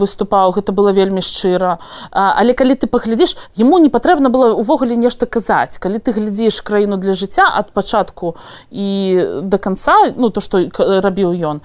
выступаў 0.00 0.56
гэта 0.56 0.72
было 0.72 0.96
вельмі 0.96 1.20
шчыра 1.20 1.76
але 2.10 2.56
калі 2.56 2.72
ты 2.72 2.86
паглядзіш 2.86 3.36
ему 3.60 3.76
не 3.78 3.92
патрэбна 3.92 4.13
было 4.20 4.54
увогуле 4.54 4.96
нешта 4.96 5.26
казаць. 5.26 5.78
Калі 5.78 5.98
ты 5.98 6.12
глядзіш 6.12 6.60
краіну 6.60 6.96
для 6.96 7.12
жыцця 7.14 7.48
ад 7.48 7.72
пачатку 7.72 8.36
і 8.70 9.20
до 9.42 9.58
конца 9.58 10.14
ну 10.16 10.30
то 10.30 10.40
што 10.40 10.62
рабіў 10.78 11.34
ён 11.34 11.60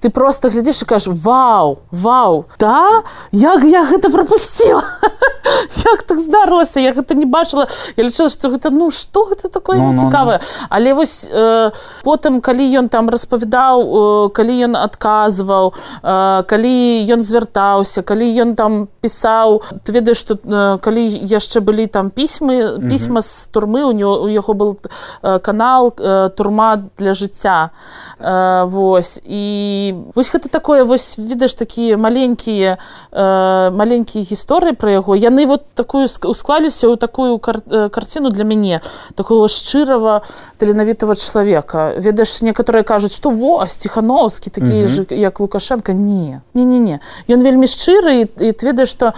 ты 0.00 0.10
просто 0.10 0.48
глядзіш 0.48 0.82
і 0.82 0.84
кажаш 0.84 1.08
вау 1.08 1.78
вау 1.90 2.44
да? 2.58 3.02
Як 3.32 3.64
я 3.64 3.84
гэта 3.84 4.10
пропусціла 4.10 4.84
як 5.84 6.02
так 6.02 6.18
здарылася 6.18 6.80
я 6.80 6.92
гэта 6.92 7.14
не 7.14 7.26
бачыла. 7.26 7.68
Я 7.96 8.04
лічыла 8.04 8.28
што 8.28 8.48
гэта 8.48 8.70
ну 8.70 8.90
што 8.90 9.24
гэта 9.30 9.48
такое 9.48 9.78
ну, 9.78 9.92
нецікавае? 9.92 10.40
ну, 10.40 10.44
ну. 10.44 10.66
але 10.70 10.94
вось 10.94 11.28
э, 11.30 11.70
потым 12.04 12.40
калі 12.40 12.64
ён 12.80 12.88
там 12.88 13.08
распавядаў 13.08 13.76
э, 13.82 14.30
калі 14.32 14.54
ён 14.68 14.76
адказваў 14.76 15.74
э, 16.02 16.42
калі 16.46 16.74
ён 17.14 17.20
звяртаўся 17.20 18.02
калі 18.02 18.28
ён 18.42 18.54
там 18.56 18.88
пісаў 19.00 19.62
ты 19.84 19.92
ведаеш 19.92 20.18
што 20.18 20.34
э, 20.34 20.78
калі 20.80 21.02
яшчэ 21.04 21.60
былі 21.60 21.86
там 21.86 22.10
пісьмы 22.10 22.80
пісьма 22.80 23.20
з 23.20 23.48
турмы 23.52 23.84
у 23.84 23.92
него 23.92 24.22
у 24.24 24.28
яго 24.28 24.54
был 24.54 24.78
э, 25.22 25.38
канал 25.38 25.92
э, 25.98 26.30
турма 26.36 26.88
для 26.98 27.14
жыцця 27.14 27.70
э, 28.18 28.64
вось 28.64 29.20
і 29.24 29.94
вось 30.14 30.32
гэта 30.32 30.48
такое 30.48 30.84
вось 30.84 31.18
ведаеш 31.18 31.54
такія 31.54 31.96
маленькія 31.96 32.78
э, 33.12 33.70
маленькія 33.70 34.24
гісторыі 34.24 34.74
пра 34.74 34.92
яго 35.00 35.14
яны 35.34 35.46
вот 35.50 35.66
такую 35.74 36.06
усклаліся 36.06 36.86
ў 36.86 36.96
такую 36.96 37.42
кар 37.42 37.58
э, 37.66 37.90
карціну 37.90 38.30
для 38.30 38.46
мяне 38.46 38.80
такого 39.18 39.50
шчырава 39.50 40.22
таленавітого 40.62 41.18
чалавека 41.18 41.98
ведаеш 41.98 42.46
некаторыя 42.46 42.86
кажуць 42.86 43.12
што 43.12 43.34
во 43.34 43.66
сціхановскі 43.66 44.54
такі 44.54 44.86
ж 44.86 45.02
як 45.10 45.42
лукашенко 45.42 45.92
не 45.92 46.40
не 46.54 46.64
не 46.64 46.78
не. 46.78 46.96
Ён 47.26 47.42
вельмі 47.42 47.66
шчыры 47.66 48.30
і 48.30 48.48
ты 48.54 48.70
ведаеш 48.70 48.94
што 48.94 49.12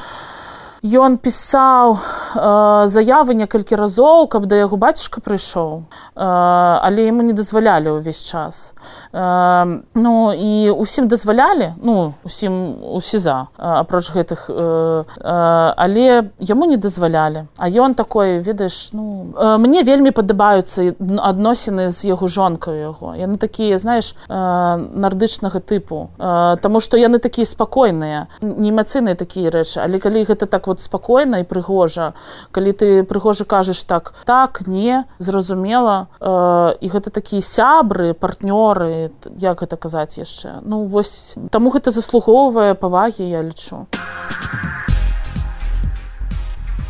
ён 0.84 1.16
пісаў 1.16 1.96
э, 1.96 2.88
заявы 2.88 3.34
некалькі 3.34 3.76
разоў 3.76 4.28
каб 4.28 4.46
да 4.46 4.56
яго 4.56 4.76
бацюшка 4.76 5.20
прыйшоў. 5.20 5.88
Э, 6.14 6.80
але 6.84 7.06
яму 7.06 7.22
не 7.22 7.32
дазвалялі 7.32 7.96
ўвесь 7.96 8.20
час. 8.20 8.74
Э, 9.12 9.80
ну 9.94 10.32
і 10.36 10.70
усім 10.70 11.08
дазвалялі 11.08 11.74
ну 11.80 12.14
усім 12.24 12.84
у 12.92 13.00
сеза 13.00 13.48
апроч 13.56 14.12
гэтых 14.12 14.50
э, 14.50 15.04
э, 15.20 15.74
але 15.76 16.30
яму 16.38 16.64
не 16.66 16.76
дазвалялі. 16.76 17.48
А 17.56 17.68
ён 17.68 17.94
такой 17.94 18.38
ведаеш 18.38 18.92
ну 18.92 19.32
э, 19.32 19.58
мне 19.58 19.82
вельмі 19.82 20.10
падабаюцца 20.10 20.92
адносіны 21.00 21.88
з 21.88 22.12
яго 22.12 22.28
жонкаю 22.28 22.92
яго. 22.92 23.14
Яны 23.16 23.38
такія 23.38 23.78
знаеш 23.78 24.14
э, 24.28 24.34
нардычнага 24.76 25.60
тыпу. 25.60 26.10
Э, 26.18 26.56
Таму 26.60 26.80
што 26.80 26.96
яны 26.96 27.18
такія 27.18 27.46
спакойныя 27.46 28.26
не 28.40 28.70
эмацыйныя 28.70 29.16
такія 29.16 29.50
рэчы 29.50 29.80
але 29.80 29.98
калі 29.98 30.24
гэта 30.24 30.46
так 30.46 30.65
вот 30.66 30.76
вот 30.76 30.80
спакойна 30.80 31.40
і 31.40 31.48
прыгожа 31.48 32.12
калі 32.52 32.72
ты 32.72 33.02
прыгожа 33.02 33.44
кажаш 33.44 33.82
так 33.84 34.12
так 34.24 34.66
не 34.66 35.04
зразумела 35.18 36.08
э, 36.20 36.76
і 36.80 36.86
гэта 36.88 37.10
такія 37.10 37.40
сябры 37.40 38.12
партнёры 38.12 39.10
як 39.40 39.64
гэта 39.64 39.76
казаць 39.76 40.20
яшчэ? 40.20 40.60
Ну 40.62 40.84
вось 40.84 41.36
таму 41.50 41.72
гэта 41.72 41.90
заслугоўвае 41.90 42.74
павагі 42.74 43.24
я 43.24 43.42
лічу. 43.42 43.86
а 43.92 44.95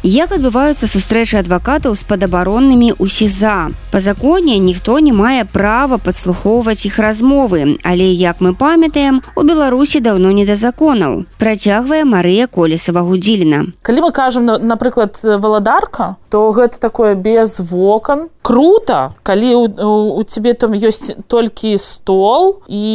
Як 0.07 0.31
адбываюцца 0.31 0.87
сустрэчы 0.87 1.35
адвакатаў 1.43 1.97
з 1.99 2.07
падабароннымі 2.07 2.93
ў 2.95 3.11
сеза. 3.11 3.75
Па 3.91 3.99
законе 3.99 4.55
ніхто 4.63 5.01
не 5.03 5.11
мае 5.11 5.43
права 5.51 5.99
падслухоўваць 5.99 6.87
іх 6.87 7.01
размовы, 7.03 7.75
але 7.83 8.07
як 8.15 8.39
мы 8.39 8.55
памятаем, 8.55 9.19
у 9.35 9.43
Беларусі 9.43 9.99
даўно 9.99 10.31
не 10.31 10.47
да 10.47 10.55
законаў. 10.55 11.27
Працягвае 11.43 12.07
Марыя 12.07 12.47
колесава 12.47 13.03
гудзіліна. 13.03 13.75
Калі 13.83 14.07
мы 14.07 14.13
кажам, 14.15 14.47
напрыклад, 14.47 15.19
валадарка, 15.27 16.15
то 16.31 16.47
гэта 16.55 16.79
такое 16.79 17.19
без 17.19 17.59
вокон, 17.59 18.31
круто 18.47 19.11
калі 19.23 19.55
у, 19.55 19.67
у, 19.67 20.17
у 20.19 20.23
цябе 20.23 20.55
там 20.55 20.71
ёсць 20.71 21.19
толькі 21.27 21.75
стол 21.83 22.63
і 22.71 22.87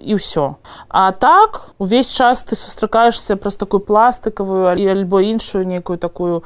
і 0.00 0.12
ўсё 0.16 0.56
а 0.88 1.12
так 1.12 1.76
увесь 1.76 2.08
час 2.08 2.40
ты 2.48 2.56
сустракаешься 2.56 3.36
праз 3.36 3.60
такую 3.60 3.84
пластикавую 3.84 4.72
альбо 4.72 5.20
іншую 5.20 5.68
нейкую 5.68 5.98
такую 5.98 6.42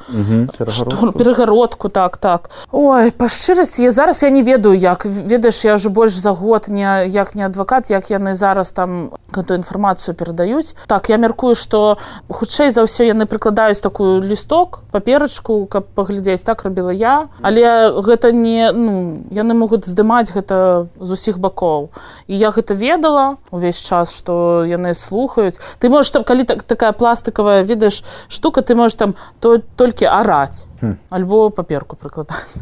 перагародку 1.15 1.87
так 1.87 2.17
так. 2.17 2.49
Ой 2.71 3.11
па 3.15 3.29
шчырасці 3.31 3.87
я 3.87 3.91
зараз 3.91 4.23
я 4.23 4.29
не 4.29 4.43
ведаю 4.43 4.75
як. 4.75 5.05
Ведаеш 5.05 5.63
я 5.63 5.79
ўжо 5.79 5.89
больш 5.89 6.19
за 6.19 6.35
год 6.35 6.67
не 6.67 7.07
як 7.07 7.35
не 7.35 7.47
адвакат 7.47 7.87
як 7.89 8.11
яны 8.11 8.35
зараз 8.35 8.75
там 8.75 9.15
эту 9.31 9.55
інфармацыю 9.55 10.11
перадаюць 10.11 10.75
так 10.87 11.07
я 11.07 11.15
мяркую 11.15 11.55
что 11.55 11.95
хутчэй 12.27 12.67
за 12.67 12.83
ўсё 12.83 13.07
яны 13.07 13.31
прыкладаюць 13.31 13.79
такую 13.79 14.19
лісток 14.19 14.83
паперачку 14.91 15.71
каб 15.71 15.87
паглядзець 15.95 16.43
так 16.43 16.67
рабіла 16.67 16.91
я. 16.91 17.29
Але 17.41 17.95
гэта 17.95 18.08
не 18.31 18.71
ну 18.71 19.25
яны 19.31 19.53
могуць 19.53 19.85
здымаць 19.85 20.31
гэта 20.31 20.87
з 20.99 21.09
усіх 21.11 21.39
бакоў 21.39 21.91
і 22.27 22.35
я 22.35 22.49
гэта 22.49 22.73
ведала 22.73 23.37
увесь 23.51 23.81
час 23.81 24.15
что 24.15 24.63
яны 24.65 24.93
слухаюць 24.93 25.59
ты 25.79 25.89
можешь 25.89 26.11
там 26.11 26.23
калі 26.23 26.43
так 26.43 26.63
такая 26.63 26.91
пластикавая 26.91 27.63
ведаеш 27.63 28.03
штука 28.29 28.61
ты 28.61 28.75
можешь 28.75 28.95
там 28.95 29.15
то 29.39 29.57
толькі 29.75 30.05
араць. 30.05 30.68
Альбо 31.09 31.49
паперку 31.49 31.95
прыкладаць 31.95 32.55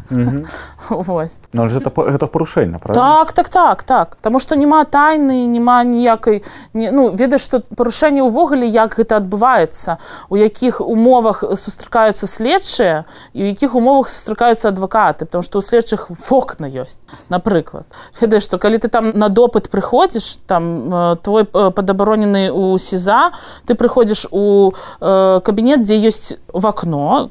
Вось 0.90 1.40
гэта 1.52 1.90
гэта 1.90 2.26
парушэнне 2.26 2.78
так 2.78 3.32
так 3.32 3.48
так 3.48 3.82
так. 3.82 4.16
Таму 4.20 4.38
што 4.38 4.54
няма 4.54 4.84
тайны 4.84 5.46
няма 5.46 5.84
ніякай 5.84 6.42
не, 6.74 6.90
ну 6.90 7.10
ведаеш 7.10 7.42
што 7.42 7.60
парушэнне 7.60 8.22
ўвогуле 8.22 8.66
як 8.66 8.98
гэта 8.98 9.20
адбываецца 9.20 9.98
у 10.28 10.36
якіх 10.36 10.80
умовах 10.80 11.44
сустракаюцца 11.44 12.26
следчыя 12.26 13.04
і 13.32 13.42
у 13.42 13.46
якіх 13.46 13.74
умовах 13.74 14.08
сустракаюцца 14.08 14.68
адвакаты 14.68 15.26
потому 15.26 15.42
что 15.42 15.58
у 15.58 15.62
следчых 15.62 16.10
вокна 16.10 16.66
ёсць 16.66 16.98
напрыклад 17.28 17.86
ведаеш 18.20 18.44
што 18.44 18.58
калі 18.58 18.78
ты 18.78 18.88
там 18.88 19.10
на 19.14 19.28
допыт 19.28 19.70
прыходзіш 19.70 20.38
там 20.46 20.92
э, 20.92 21.16
твой 21.22 21.44
э, 21.44 21.70
падабаронены 21.70 22.50
у 22.50 22.78
сеза 22.78 23.32
ты 23.66 23.74
прыходзіш 23.74 24.28
у 24.30 24.72
э, 25.00 25.40
кабінет 25.44 25.82
дзе 25.82 25.98
ёсць 26.08 26.38
в 26.52 26.66
акно 26.66 27.30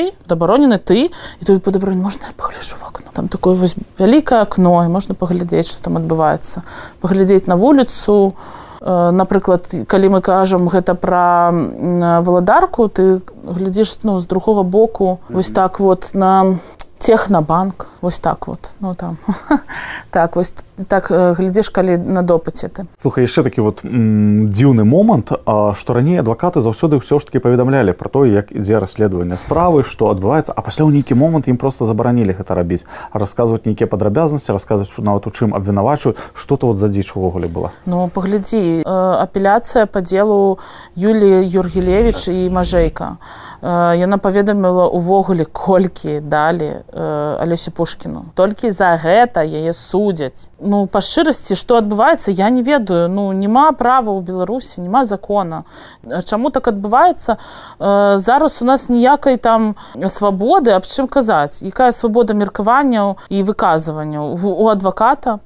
следчай 0.00 0.14
дабаронены 0.26 0.78
ты 0.78 1.10
і 1.40 1.44
тут 1.44 1.62
падабронь 1.62 2.00
можна 2.00 2.26
я 2.26 2.32
пагляжу 2.36 2.76
в 2.76 2.84
акно 2.84 3.10
там 3.12 3.28
такое 3.28 3.54
вось 3.54 3.76
вялікае 3.98 4.42
акно 4.42 4.84
і 4.84 4.88
можна 4.88 5.14
паглядзець 5.14 5.68
что 5.68 5.82
там 5.82 5.96
адбываецца 5.96 6.62
паглядзець 7.00 7.46
на 7.46 7.56
вуліцу 7.56 8.34
напрыклад 8.80 9.68
калі 9.86 10.08
мы 10.08 10.20
кажам 10.20 10.68
гэта 10.68 10.94
пра 10.94 11.52
валадарку 12.24 12.88
ты 12.88 13.20
глядзіш 13.44 13.98
ну 14.02 14.20
з 14.20 14.26
другого 14.26 14.62
боку 14.62 15.20
вось 15.28 15.50
так 15.50 15.80
вот 15.80 16.10
на 16.14 16.56
технобанк 17.00 17.88
вось 18.00 18.18
так 18.18 18.46
вот 18.46 18.76
ну 18.80 18.94
там. 18.94 19.16
Так 20.10 20.36
вось 20.36 20.52
так 20.88 21.10
глядзеш 21.10 21.70
калі 21.70 21.96
на 21.96 22.22
допыце 22.22 22.68
ты. 22.68 22.86
Слухай 23.00 23.24
яшчэ 23.24 23.42
такі 23.42 23.60
вот 23.60 23.80
дзіўны 23.82 24.84
момант 24.84 25.32
што 25.76 25.94
раней 25.94 26.20
адвакаты 26.20 26.60
заўсёды 26.60 27.00
ўсё 27.00 27.18
ж 27.18 27.24
таки 27.24 27.38
паведамлялі 27.40 27.92
про 27.92 28.08
то 28.08 28.24
як 28.26 28.52
ідзе 28.52 28.78
расследаванне 28.78 29.36
справы 29.36 29.82
што 29.82 30.12
адбываецца 30.12 30.52
а 30.52 30.60
пасля 30.60 30.84
ў 30.84 31.00
нейкі 31.00 31.16
момант 31.16 31.48
ім 31.48 31.56
просто 31.56 31.86
забаранілі 31.88 32.36
гэта 32.36 32.54
рабіць 32.54 32.84
расказваць 33.12 33.64
нейкія 33.64 33.88
падрабязнасці 33.88 34.52
расказваць 34.52 34.92
нават 34.98 35.26
у 35.26 35.30
чым 35.30 35.56
абвінавачу 35.56 36.14
что-то 36.34 36.68
вот 36.68 36.76
за 36.76 36.88
дзіч 36.88 37.16
увогуле 37.16 37.48
была 37.48 37.72
ну 37.86 38.08
паглядзі 38.12 38.84
апеляцыя 38.84 39.86
по 39.86 40.00
делу 40.00 40.58
юлі 40.96 41.48
юргелевич 41.48 42.28
і 42.28 42.50
мажейка 42.52 43.16
яна 43.62 44.18
паведаміла 44.18 44.88
увогуле 44.88 45.44
колькі 45.44 46.20
далі 46.20 46.82
алесе 46.92 47.70
пушкіну. 47.70 48.32
Толькі 48.34 48.70
за 48.70 48.96
гэта 48.96 49.44
яе 49.44 49.72
судзяць. 49.72 50.48
Ну 50.60 50.86
па 50.86 51.00
шчырасці 51.04 51.56
што 51.56 51.76
адбываецца 51.76 52.32
я 52.32 52.48
не 52.50 52.62
ведаю. 52.62 53.08
Ну 53.12 53.32
няма 53.32 53.72
права 53.72 54.16
ў 54.16 54.24
беларусі 54.24 54.80
няма 54.80 55.04
закона. 55.04 55.64
Чаму 56.24 56.50
так 56.50 56.68
адбываецца? 56.72 57.36
Зараз 58.16 58.62
у 58.62 58.64
нас 58.64 58.88
ніякай 58.88 59.36
там 59.36 59.76
свабоды 60.08 60.72
аб 60.72 60.88
чым 60.88 61.08
казаць. 61.08 61.60
Якая 61.60 61.92
свабода 61.92 62.32
меркаванняў 62.34 63.16
і 63.28 63.42
выказванняў 63.44 64.40
у 64.40 64.68
адваката 64.68 65.40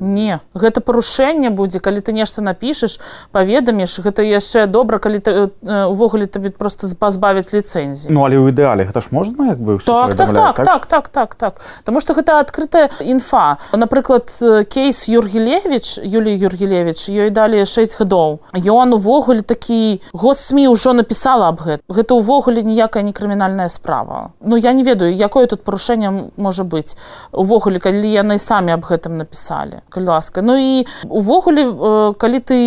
не 0.00 0.40
гэта 0.54 0.80
парушэнне 0.80 1.50
будзе 1.50 1.80
калі 1.80 2.00
ты 2.00 2.12
нешта 2.12 2.42
напішаш 2.42 2.98
паведаміш 3.32 4.00
гэта 4.00 4.24
яшчэ 4.26 4.66
добра 4.66 4.98
калі 4.98 5.18
ты 5.20 5.30
увогуле 5.62 6.26
табе 6.26 6.50
просто 6.50 6.88
пазбавіць 6.98 7.52
ліцэнзіі. 7.52 8.10
Ну 8.10 8.24
але 8.24 8.40
ў 8.40 8.50
ідэале 8.50 8.88
гэта 8.88 9.00
ж 9.04 9.12
можна 9.12 9.54
як 9.54 9.60
бы 9.60 9.78
так 9.78 10.14
так 10.14 10.32
так, 10.32 10.56
так? 10.56 10.66
так 10.66 10.86
так 10.86 11.08
так 11.08 11.34
так. 11.34 11.54
Таму 11.84 12.00
што 12.00 12.14
гэта 12.14 12.40
адкрытая 12.40 12.90
інфа. 13.00 13.58
Напрыклад 13.72 14.32
кейс 14.68 15.08
юргілевич 15.08 16.00
Юлій 16.02 16.36
юргілевич 16.36 17.08
ёй 17.08 17.30
далі 17.30 17.66
6 17.66 18.00
гадоў. 18.00 18.40
Ён 18.52 18.94
увогуле 18.94 19.42
такі 19.42 20.00
госсмі 20.12 20.68
ўжо 20.68 20.92
напісала 20.92 21.48
аб 21.52 21.60
гэта 21.60 21.82
гэта 21.88 22.14
ўвогуле 22.16 22.62
ніякая 22.62 23.02
не 23.02 23.12
крымінальная 23.12 23.68
справа. 23.68 24.32
Ну 24.40 24.56
я 24.56 24.72
не 24.72 24.82
ведаю 24.82 25.14
якое 25.14 25.46
тут 25.46 25.64
парушэнне 25.64 26.30
можа 26.36 26.64
быць. 26.64 26.96
Увогуле 27.32 27.78
калі 27.78 28.08
яны 28.08 28.38
самі 28.38 28.72
аб 28.72 28.84
гэтым 28.84 29.20
напісалі 29.20 29.82
калі 29.90 30.04
ласка. 30.06 30.42
Ну 30.42 30.56
і 30.56 30.86
увогуле 31.04 31.66
калі 32.14 32.38
ты 32.40 32.58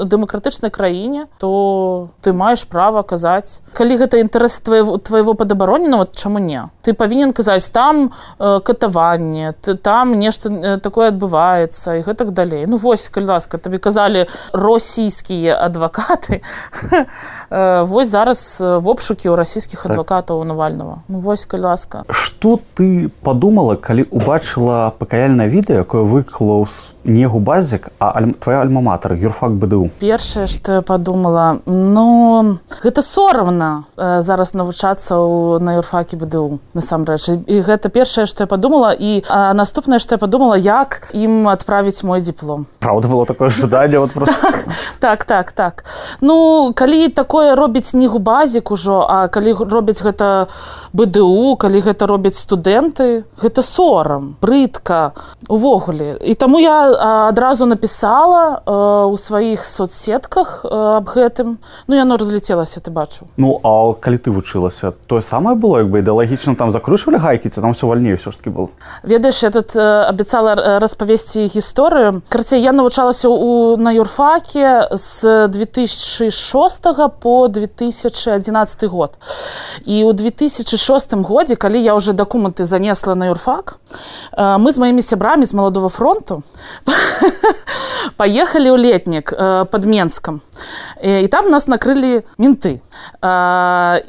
дэмакратычнай 0.00 0.70
краіне 0.70 1.26
то 1.38 2.08
ты 2.22 2.32
маеш 2.32 2.64
права 2.64 3.02
казаць 3.02 3.60
калі 3.76 3.96
гэта 4.00 4.18
інтарэс 4.24 4.60
твоего 4.64 4.98
твайго 4.98 5.34
падабаронена 5.34 5.96
вот 5.96 6.16
чаму 6.16 6.38
не? 6.38 6.68
Ты 6.82 6.92
павінен 6.92 7.32
казаць 7.32 7.68
там 7.68 8.12
катаванне 8.38 9.54
ты 9.60 9.74
там 9.74 10.18
нешта 10.18 10.80
такое 10.80 11.12
адбываецца 11.12 12.00
і 12.00 12.04
гэтак 12.06 12.32
далей. 12.32 12.66
Ну 12.66 12.76
вось 12.76 13.08
калі 13.08 13.36
ласка 13.36 13.58
табе 13.58 13.78
казалі 13.78 14.26
расійскія 14.52 15.60
адвакаты 15.60 16.40
вось 17.86 18.08
зараз 18.08 18.60
в 18.60 18.88
обшукі 18.88 19.28
ў 19.28 19.36
расійскіх 19.36 19.86
адвакатаў 19.86 20.44
навального 20.44 21.02
Ну 21.08 21.20
вось 21.20 21.44
калі 21.44 21.60
ласка. 21.60 22.04
Что 22.08 22.60
ты 22.74 23.10
подумала 23.22 23.76
калі 23.76 24.06
убачыла 24.10 24.92
пакаяльнае 24.98 25.48
відэа 25.48 25.84
якое 25.84 26.02
close. 26.36 26.92
Не 27.06 27.26
губазік 27.26 27.88
а 27.98 28.18
аль... 28.18 28.32
твоя 28.38 28.60
альма-матар 28.60 29.14
юрфак 29.14 29.52
бДУ. 29.52 29.90
Першае 30.00 30.46
что 30.46 30.72
я 30.72 30.82
подумала 30.82 31.58
ну 31.66 32.58
гэта 32.82 33.02
сорамна 33.02 33.84
э, 33.96 34.22
зараз 34.22 34.54
навучацца 34.54 35.14
ў 35.14 35.62
на 35.62 35.76
юрфаке 35.78 36.16
бДУ 36.16 36.58
насамрэч. 36.74 37.46
І 37.46 37.60
гэта 37.62 37.88
першае 37.88 38.26
что 38.26 38.42
я 38.42 38.46
подумала 38.46 38.92
і 38.92 39.22
наступнае 39.54 39.98
что 39.98 40.14
я 40.14 40.18
подумала 40.18 40.56
як 40.56 41.08
ім 41.14 41.48
адправіць 41.48 42.02
мой 42.02 42.20
диплом. 42.20 42.66
Праўда 42.80 43.08
было 43.08 43.26
такое 43.26 43.48
жаданне 43.50 43.98
вот 43.98 44.12
просто. 44.12 44.50
Так 45.00 45.24
так 45.24 45.52
так 45.52 45.84
ну 46.20 46.72
калі 46.74 47.08
такое 47.08 47.54
робіць 47.54 47.94
не 47.94 48.08
губазік 48.08 48.70
ужо 48.70 49.06
а 49.08 49.28
калі 49.28 49.52
робяць 49.52 50.02
гэта 50.02 50.46
бДУ 50.92 51.56
калі 51.56 51.80
гэта 51.80 52.06
робяць 52.06 52.38
студэнты 52.38 53.24
гэта 53.42 53.62
сорам 53.62 54.36
брыдка 54.40 55.12
увогуле. 55.48 56.18
І 56.20 56.34
таму 56.34 56.58
я 56.58 56.95
адразу 56.98 57.66
напісала 57.66 58.62
э, 58.66 59.04
у 59.06 59.16
сваіх 59.16 59.64
соцсетках 59.64 60.64
э, 60.64 60.68
аб 60.68 61.08
гэтым. 61.08 61.58
Ну 61.86 61.96
яно 61.96 62.16
разляцелася 62.16 62.80
ты 62.80 62.90
бачу. 62.90 63.26
Ну 63.36 63.60
а 63.62 63.92
калі 63.94 64.18
ты 64.18 64.30
вучылася 64.30 64.92
тое 65.06 65.22
самае 65.22 65.54
было 65.54 65.78
як 65.78 65.90
бы 65.90 66.00
ідэалагічна 66.00 66.56
там 66.56 66.72
закручвалі 66.72 67.16
гайкі 67.16 67.48
ці 67.48 67.60
там 67.60 67.72
все 67.72 67.86
вальней 67.86 68.14
ўсё 68.16 68.30
ж 68.30 68.38
таки 68.38 68.50
был 68.50 68.70
ведаеш 69.02 69.42
я 69.42 69.50
тут 69.50 69.76
э, 69.76 70.08
абяцала 70.08 70.78
распавесці 70.80 71.46
гісторыю. 71.46 72.22
Карцей 72.28 72.62
я 72.62 72.72
навучалася 72.72 73.28
у 73.28 73.76
на 73.76 73.92
юрфаке 73.92 74.88
з 74.92 75.48
2006 75.48 76.82
по 77.20 77.48
2011 77.48 78.84
год. 78.84 79.12
І 79.84 80.04
у 80.04 80.12
2006 80.12 81.14
годзе 81.14 81.56
калі 81.56 81.82
я 81.82 81.94
уже 81.94 82.12
дакументы 82.12 82.64
занесла 82.64 83.14
на 83.14 83.26
юрфак 83.26 83.78
мы 84.36 84.72
з 84.72 84.78
маімі 84.78 85.02
сябрамі 85.02 85.46
з 85.46 85.54
маладого 85.54 85.88
фронту 85.88 86.42
поехали 88.16 88.70
у 88.70 88.76
летнік 88.76 89.34
под 89.70 89.84
менском. 89.84 90.40
І 91.02 91.26
там 91.26 91.50
нас 91.50 91.68
накрылі 91.68 92.22
менты. 92.38 92.80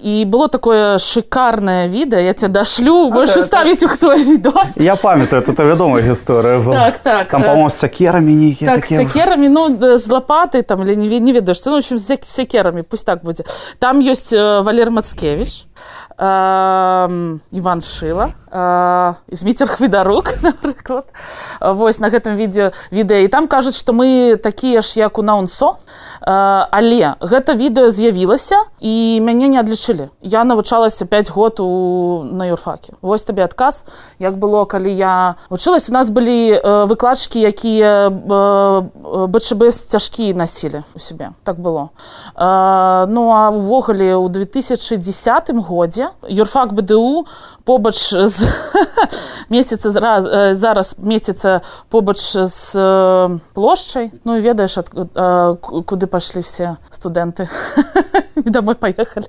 І 0.03 0.25
было 0.25 0.47
такое 0.47 0.97
шикарное 0.97 1.87
відэа 1.87 2.19
я 2.19 2.33
тебе 2.33 2.53
дашлю 2.53 3.09
больше 3.11 3.41
ставіць 3.41 3.83
у 3.83 3.89
свой 3.95 4.23
відос 4.23 4.77
я 4.77 4.95
памятаю 4.95 5.43
это 5.43 5.63
вядомая 5.63 6.03
гісторыя 6.03 6.63
так 6.63 6.97
так 6.97 7.27
там 7.27 7.43
по 7.43 7.69
сякерамі 7.69 8.33
не 8.35 8.55
так, 8.55 8.85
сякерамі 8.85 9.49
ну 9.49 9.97
з 9.97 10.07
лопатай 10.07 10.61
там 10.61 10.81
или 10.83 10.95
не 10.95 11.19
не 11.19 11.33
ведаеш 11.33 11.65
ну, 11.65 11.77
общем 11.77 11.99
сякерамі 11.99 12.83
пусть 12.83 13.05
так 13.05 13.23
будзе 13.23 13.43
там 13.79 13.99
ёсць 14.01 14.31
валер 14.63 14.91
мацкевич 14.91 15.65
Іван 17.51 17.81
шыла 18.51 19.15
зміцер 19.31 19.67
хвідарук 19.67 20.33
напрыклад 20.41 21.05
вось 21.61 21.99
на 21.99 22.09
гэтым 22.09 22.35
відео 22.35 22.71
відэа. 22.91 23.25
І 23.25 23.27
там 23.27 23.47
кажуць 23.47 23.75
што 23.77 23.93
мы 23.93 24.37
такія 24.37 24.81
ж 24.81 24.99
як 24.99 25.17
у 25.19 25.21
наунсо. 25.21 25.77
Але 26.21 27.15
гэта 27.21 27.53
відэо 27.53 27.89
з'явілася 27.89 28.57
і 28.79 29.21
мяне 29.21 29.47
не 29.47 29.59
адлічылі. 29.59 30.09
Я 30.21 30.43
навучалася 30.43 31.05
5 31.05 31.31
год 31.31 31.59
у 31.59 32.23
на 32.23 32.45
юрфаке 32.45 32.93
вось 33.01 33.23
табе 33.23 33.43
адказ 33.43 33.85
як 34.19 34.37
было 34.37 34.65
калі 34.65 34.91
я 34.91 35.35
вучылась. 35.49 35.89
У 35.89 35.93
нас 35.93 36.09
былі 36.09 36.59
выкладчыкі 36.63 37.39
якія 37.39 38.09
бчб 39.29 39.71
цяжкі 39.71 40.33
насілі 40.33 40.83
у 40.95 40.99
сябе. 40.99 41.31
Так 41.43 41.59
было. 41.59 41.89
Ну 43.07 43.31
а 43.31 43.49
увогуле 43.51 44.15
ў 44.15 44.29
2010 44.29 45.51
годзе 45.67 46.09
юрфак 46.27 46.73
бДУ 46.73 47.25
побач 47.67 48.15
з 48.15 48.47
месяца 49.49 49.91
раз 49.99 50.23
зараз 50.55 50.95
месяца 51.03 51.61
побач 51.89 52.23
з 52.33 52.79
плошчай. 53.53 54.11
Ну 54.23 54.37
і 54.37 54.41
ведаеш 54.41 54.79
куды 55.59 56.07
пашлі 56.07 56.41
все 56.47 56.77
студэнты. 56.89 57.49
Домой 58.35 58.75
поехали 58.75 59.27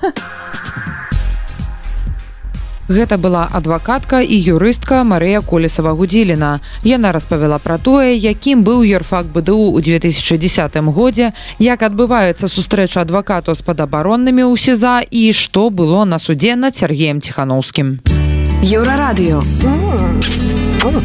Гэта 2.90 3.22
была 3.22 3.46
адвакатка 3.54 4.18
і 4.18 4.34
юрыстка 4.34 5.04
Марыя 5.06 5.40
колесава 5.46 5.94
гудзіліна. 5.94 6.58
Яна 6.82 7.12
распавяла 7.14 7.62
пра 7.62 7.78
тое, 7.78 8.18
якім 8.18 8.66
быў 8.66 8.82
юрфак 8.82 9.30
БДУ 9.30 9.78
ў 9.78 10.02
2010 10.02 10.74
годзе, 10.90 11.30
як 11.62 11.86
адбываецца 11.86 12.50
сустрэча 12.50 13.06
адвакату 13.06 13.54
з 13.54 13.62
падабароннымі 13.62 14.42
ў 14.42 14.58
сеза 14.58 15.06
і 15.06 15.30
што 15.30 15.70
было 15.70 16.02
на 16.02 16.18
судзе 16.18 16.58
над 16.58 16.74
Сергеем 16.74 17.22
Ціхановскім. 17.22 18.02
Еўрарадыё. 18.66 19.38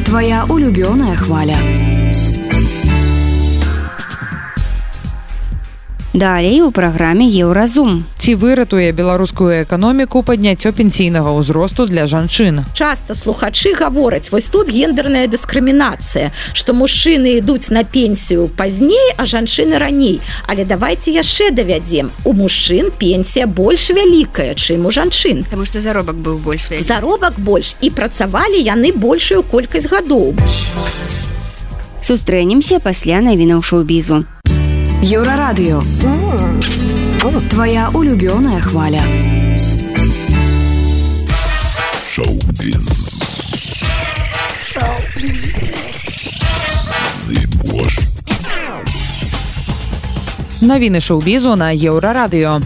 Твая 0.09 0.41
улюбёная 0.49 1.13
хваля. 1.13 1.57
Далей 6.15 6.61
у 6.61 6.71
праграме 6.71 7.27
еўразум. 7.27 8.05
Ці 8.17 8.35
выратуе 8.39 8.95
беларускую 8.95 9.67
эканоміку 9.67 10.23
падняццё 10.23 10.71
пенсійнага 10.71 11.35
ўзросту 11.35 11.83
для 11.91 12.07
жанчын. 12.07 12.63
Часта 12.71 13.11
слухачы 13.11 13.75
гавораць 13.75 14.31
вось 14.31 14.47
тут 14.47 14.71
гендерная 14.71 15.27
дыскрымінацыя, 15.27 16.31
што 16.55 16.71
мужчыны 16.71 17.43
ідуць 17.43 17.67
на 17.67 17.83
пенсію 17.83 18.47
пазней, 18.47 19.11
а 19.19 19.27
жанчыны 19.27 19.75
раней. 19.75 20.21
Але 20.47 20.63
давайте 20.63 21.11
яшчэ 21.11 21.51
давядзем. 21.51 22.15
У 22.23 22.31
мужчын 22.31 22.95
пенсія 22.95 23.43
больш 23.45 23.91
вялікая, 23.91 24.55
чым 24.55 24.87
у 24.87 24.95
жанчын. 24.95 25.43
Таму 25.51 25.67
што 25.67 25.83
заробак 25.83 26.15
быў 26.15 26.39
больш. 26.39 26.71
Заробак 26.79 27.35
больш 27.35 27.75
і 27.81 27.91
працавалі 27.91 28.55
яны 28.55 28.95
большую 28.95 29.43
колькасць 29.43 29.91
гадоў. 29.91 30.31
Сустрэнемся 31.99 32.79
пасля 32.79 33.19
навінаў 33.19 33.59
шоу-бізу. 33.59 34.23
Еўрарадыё. 35.01 35.81
Твая 37.49 37.87
улюбёная 37.93 38.59
хваля. 38.59 39.01
Шоу-біз. 42.11 43.05
Навіны 50.61 50.99
шоу-бізу 50.99 51.55
на 51.55 51.71
еўрарадыё. 51.71 52.61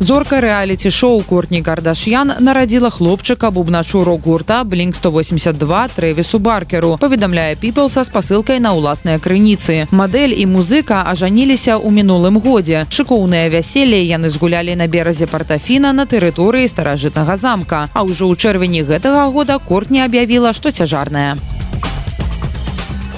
Зорка 0.00 0.40
рэаліці-шоу 0.40 1.20
куртні 1.28 1.60
кардашьян 1.60 2.32
нарадзіла 2.40 2.88
хлопчыка 2.88 3.50
бубначу 3.52 4.00
рок-гурта 4.04 4.64
блінк 4.64 4.96
182 4.96 5.88
трэвісу 5.92 6.40
баркеру 6.40 6.96
паведамляе 6.96 7.52
піпл 7.60 7.92
са 7.92 8.06
спасылкай 8.08 8.64
на 8.64 8.72
ўласныя 8.72 9.20
крыніцы 9.20 9.92
мадэль 9.92 10.32
і 10.32 10.48
музыка 10.48 11.04
ажаніліся 11.12 11.76
ў 11.76 11.92
мінулым 12.00 12.40
годзе 12.40 12.88
шыкоўныя 12.88 13.52
вяселле 13.52 14.00
яны 14.00 14.32
згулялі 14.32 14.72
на 14.72 14.88
беразе 14.88 15.28
партафіна 15.28 15.92
на 15.92 16.08
тэрыторыі 16.08 16.72
старажытнага 16.72 17.36
замка. 17.36 17.92
А 17.92 18.00
ўжо 18.00 18.32
ў 18.32 18.40
чэрвені 18.40 18.88
гэтага 18.88 19.28
года 19.28 19.60
кортні 19.60 20.00
аб'явіла 20.08 20.56
што 20.56 20.72
цяжарная 20.72 21.36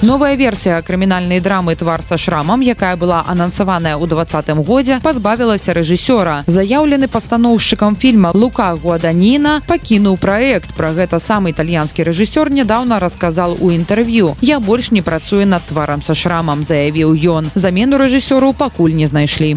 новая 0.03 0.35
версія 0.35 0.81
крымінальнай 0.81 1.39
драмы 1.39 1.75
твар 1.75 2.03
са 2.03 2.17
шрамам 2.17 2.59
якая 2.61 2.95
была 2.99 3.23
анансаваная 3.25 3.95
ў 3.95 4.05
двадцатым 4.11 4.59
годзе 4.61 4.99
пазбавілася 4.99 5.73
рэжысёра. 5.73 6.43
Заяўлены 6.47 7.07
пастаноўшчыкам 7.07 7.95
фільма 7.95 8.35
лука 8.35 8.75
гуаданіна 8.75 9.61
пакінуў 9.67 10.19
праект. 10.19 10.75
Пра 10.75 10.91
гэта 10.91 11.19
сам 11.23 11.47
італьянскі 11.47 12.03
рэжысёр 12.03 12.51
нядаўна 12.51 12.99
расказал 12.99 13.55
у 13.59 13.71
інтэрв'ю. 13.71 14.35
Я 14.41 14.59
больш 14.59 14.91
не 14.91 15.01
працую 15.01 15.47
над 15.47 15.63
тварам 15.63 16.01
са 16.03 16.13
шрамам 16.13 16.63
заявіў 16.63 17.15
ён. 17.15 17.51
Замену 17.55 17.97
рэжысёру 17.97 18.53
пакуль 18.53 18.91
не 18.91 19.07
знайшлі 19.07 19.55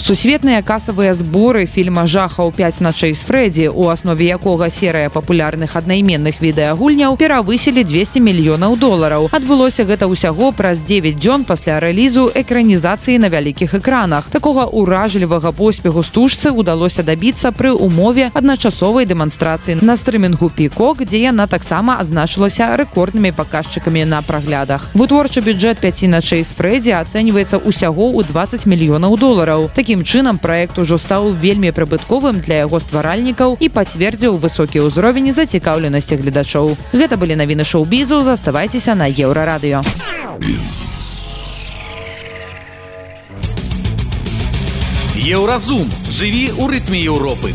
сусветныя 0.00 0.62
касавыя 0.62 1.12
зборы 1.14 1.66
фільма 1.66 2.06
жахаў 2.06 2.50
5 2.56 2.80
начэй 2.80 3.12
з 3.12 3.20
фрэдзі 3.28 3.66
у 3.68 3.88
аснове 3.92 4.32
якога 4.32 4.70
серыя 4.72 5.12
папулярных 5.12 5.76
аднайменных 5.76 6.40
відэагульняў 6.40 7.20
перавысілі 7.20 7.84
200 7.84 8.24
мільёнаў 8.24 8.80
долараў. 8.80 9.28
Адбылося 9.30 9.84
гэта 9.84 10.08
ўсяго 10.08 10.52
праз 10.56 10.80
9 10.88 11.20
дзён 11.20 11.44
пасля 11.44 11.76
рэлізу 11.84 12.32
экранізацыі 12.32 13.20
на 13.20 13.28
вялікіх 13.28 13.76
экранах. 13.76 14.32
Такога 14.32 14.64
ўражлівага 14.72 15.52
поспеху 15.52 16.02
стужцы 16.02 16.48
удалося 16.48 17.04
дабіцца 17.04 17.52
пры 17.52 17.70
умове 17.76 18.32
адначасовай 18.32 19.04
дэманстрацыі 19.04 19.84
на 19.84 20.00
стрымінгу 20.00 20.48
пікок 20.48 21.04
дзе 21.04 21.28
яна 21.28 21.46
таксама 21.46 22.00
адзначылася 22.00 22.72
рэкорднымі 22.80 23.36
паказчыкамі 23.36 24.08
на 24.08 24.24
праглядах. 24.24 24.88
Вытворчы 24.96 25.44
бюджэт 25.44 25.84
5 25.84 26.08
начэй 26.08 26.40
з 26.40 26.56
фрэдзі 26.56 26.96
ацэньваецца 27.04 27.60
ўсяго 27.60 28.16
ў 28.16 28.24
20 28.24 28.64
мільёнаў 28.64 29.20
долараў. 29.20 29.68
Такі 29.76 29.89
такім 29.90 30.04
чынам 30.06 30.38
проект 30.38 30.78
ужо 30.78 30.98
стаў 31.02 31.34
вельмі 31.34 31.74
прыбытковым 31.74 32.38
для 32.46 32.62
яго 32.62 32.78
стваральнікаў 32.78 33.56
і 33.58 33.68
пацвердзіў 33.74 34.38
высокі 34.38 34.86
ўзровень 34.86 35.34
зацікаўленасці 35.34 36.14
гледачоў. 36.14 36.78
Гэта 36.94 37.18
былі 37.18 37.34
навіны 37.34 37.66
шоу-бізу. 37.66 38.22
Заставайцеся 38.22 38.94
на 38.94 39.10
еўрарадыё. 39.10 39.82
Еўразум. 45.18 45.90
Жыві 46.06 46.54
ў 46.54 46.70
рытме 46.70 47.02
Еўропы 47.02 47.50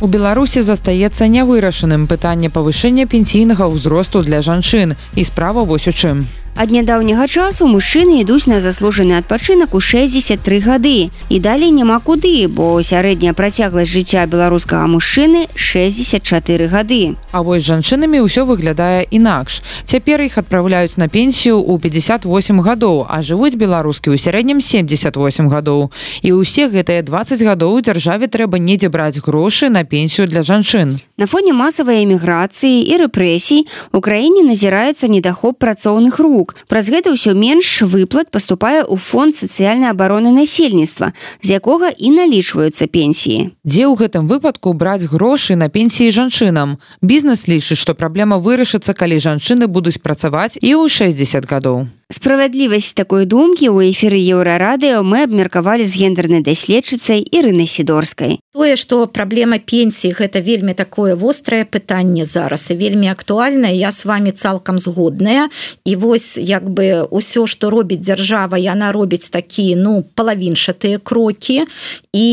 У 0.00 0.06
беларусі 0.08 0.62
застаецца 0.64 1.28
нявырашаным 1.28 2.08
пытанне 2.08 2.48
павышэння 2.48 3.04
пенсійнага 3.04 3.68
ўзросту 3.68 4.24
для 4.24 4.40
жанчын. 4.40 4.96
І 5.12 5.24
справа 5.28 5.60
вось 5.68 5.88
у 5.88 5.92
чым 5.92 6.24
ад 6.56 6.70
нядаўняга 6.70 7.26
часу 7.26 7.66
мужчыны 7.66 8.20
ідуць 8.20 8.46
на 8.46 8.60
заслужаны 8.60 9.16
адпачынак 9.16 9.74
у 9.74 9.80
63 9.80 10.60
гады. 10.60 11.10
І 11.28 11.38
далей 11.38 11.70
няма 11.70 12.00
куды 12.00 12.48
бо 12.48 12.82
сярэдняя 12.82 13.32
працягласць 13.32 13.88
жыцця 13.88 14.26
беларускага 14.26 14.86
мужчыны 14.86 15.46
64 15.54 16.66
гады. 16.66 17.16
А 17.32 17.42
вось 17.42 17.64
жанчынамі 17.64 18.20
ўсё 18.24 18.44
выглядае 18.44 19.06
інакш. 19.10 19.62
Цяпер 19.84 20.20
іх 20.26 20.38
адпраўляюць 20.38 20.96
на 20.96 21.08
пенсію 21.08 21.60
ў 21.60 21.78
58 21.78 22.60
гадоў 22.60 23.06
а 23.08 23.22
жывуць 23.22 23.56
беларускі 23.56 24.10
ў 24.10 24.16
сярэднім 24.18 24.60
78 24.60 25.48
гадоў. 25.48 25.90
І 26.22 26.32
ўсе 26.36 26.68
гэтыя 26.68 27.02
20 27.02 27.42
гадоў 27.42 27.78
у 27.78 27.80
дзяржаве 27.80 28.26
трэба 28.26 28.58
недзе 28.58 28.88
браць 28.88 29.20
грошы 29.20 29.68
на 29.68 29.84
пенсію 29.84 30.26
для 30.26 30.42
жанчын. 30.42 31.00
На 31.16 31.26
фоне 31.26 31.52
масавай 31.52 32.04
эміграцыі 32.04 32.80
і 32.80 32.94
рэпрэсій 33.04 33.64
у 33.92 34.00
краіне 34.00 34.40
назіраецца 34.44 35.04
недахоп 35.08 35.60
працоўных 35.60 36.16
рук 36.16 36.39
рук 36.40 36.56
праз 36.72 36.88
гэта 36.88 37.12
ўсё 37.12 37.36
менш 37.36 37.84
выплат 37.84 38.32
паступае 38.32 38.80
ў 38.80 38.96
фонд 38.96 39.36
сацыяльнай 39.36 39.92
абароны 39.92 40.32
насельніцтва 40.32 41.12
з 41.44 41.46
якога 41.60 41.92
і 41.92 42.08
налічваюцца 42.16 42.88
пенсіі. 42.88 43.52
Дзе 43.68 43.84
ў 43.84 43.94
гэтым 44.00 44.24
выпадку 44.24 44.72
браць 44.72 45.04
грошы 45.04 45.60
на 45.60 45.68
пенсіі 45.68 46.10
жанчынам? 46.10 46.80
Бізнес 47.04 47.44
лічыць 47.44 47.78
што 47.78 47.92
праблема 47.92 48.40
вырашыцца 48.40 48.96
калі 48.96 49.20
жанчыны 49.20 49.68
будуць 49.68 50.00
працаваць 50.00 50.56
і 50.56 50.72
ў 50.80 50.88
60 50.88 51.44
гадоў 51.44 51.99
справядлівасць 52.10 52.92
такой 52.92 53.24
думкі 53.24 53.70
ў 53.70 53.94
эфіры 53.94 54.18
еўрарадыо 54.18 55.02
мы 55.06 55.24
абмеркавалі 55.30 55.86
з 55.86 56.02
гендернай 56.02 56.42
даследчыцай 56.42 57.22
ірыны 57.22 57.66
сідорскай 57.70 58.40
тое 58.50 58.74
што 58.74 59.06
праблема 59.06 59.58
пенсіі 59.62 60.10
гэта 60.18 60.40
вельмі 60.42 60.74
такое 60.74 61.14
вострае 61.14 61.62
пытанне 61.64 62.24
зараз 62.24 62.70
і 62.70 62.74
вельмі 62.74 63.06
актуальнае. 63.08 63.74
Я 63.76 63.92
с 63.92 64.04
вами 64.04 64.30
цалкам 64.30 64.78
згодная. 64.78 65.48
І 65.84 65.94
вось 65.96 66.34
як 66.36 66.66
бы 66.66 67.06
ўсё 67.06 67.46
што 67.46 67.70
робіць 67.70 68.02
дзяржава 68.02 68.58
яна 68.58 68.90
робіць 68.90 69.30
такі 69.30 69.76
ну 69.76 70.02
палавіншатыя 70.02 70.98
крокі. 70.98 71.70
І 72.12 72.26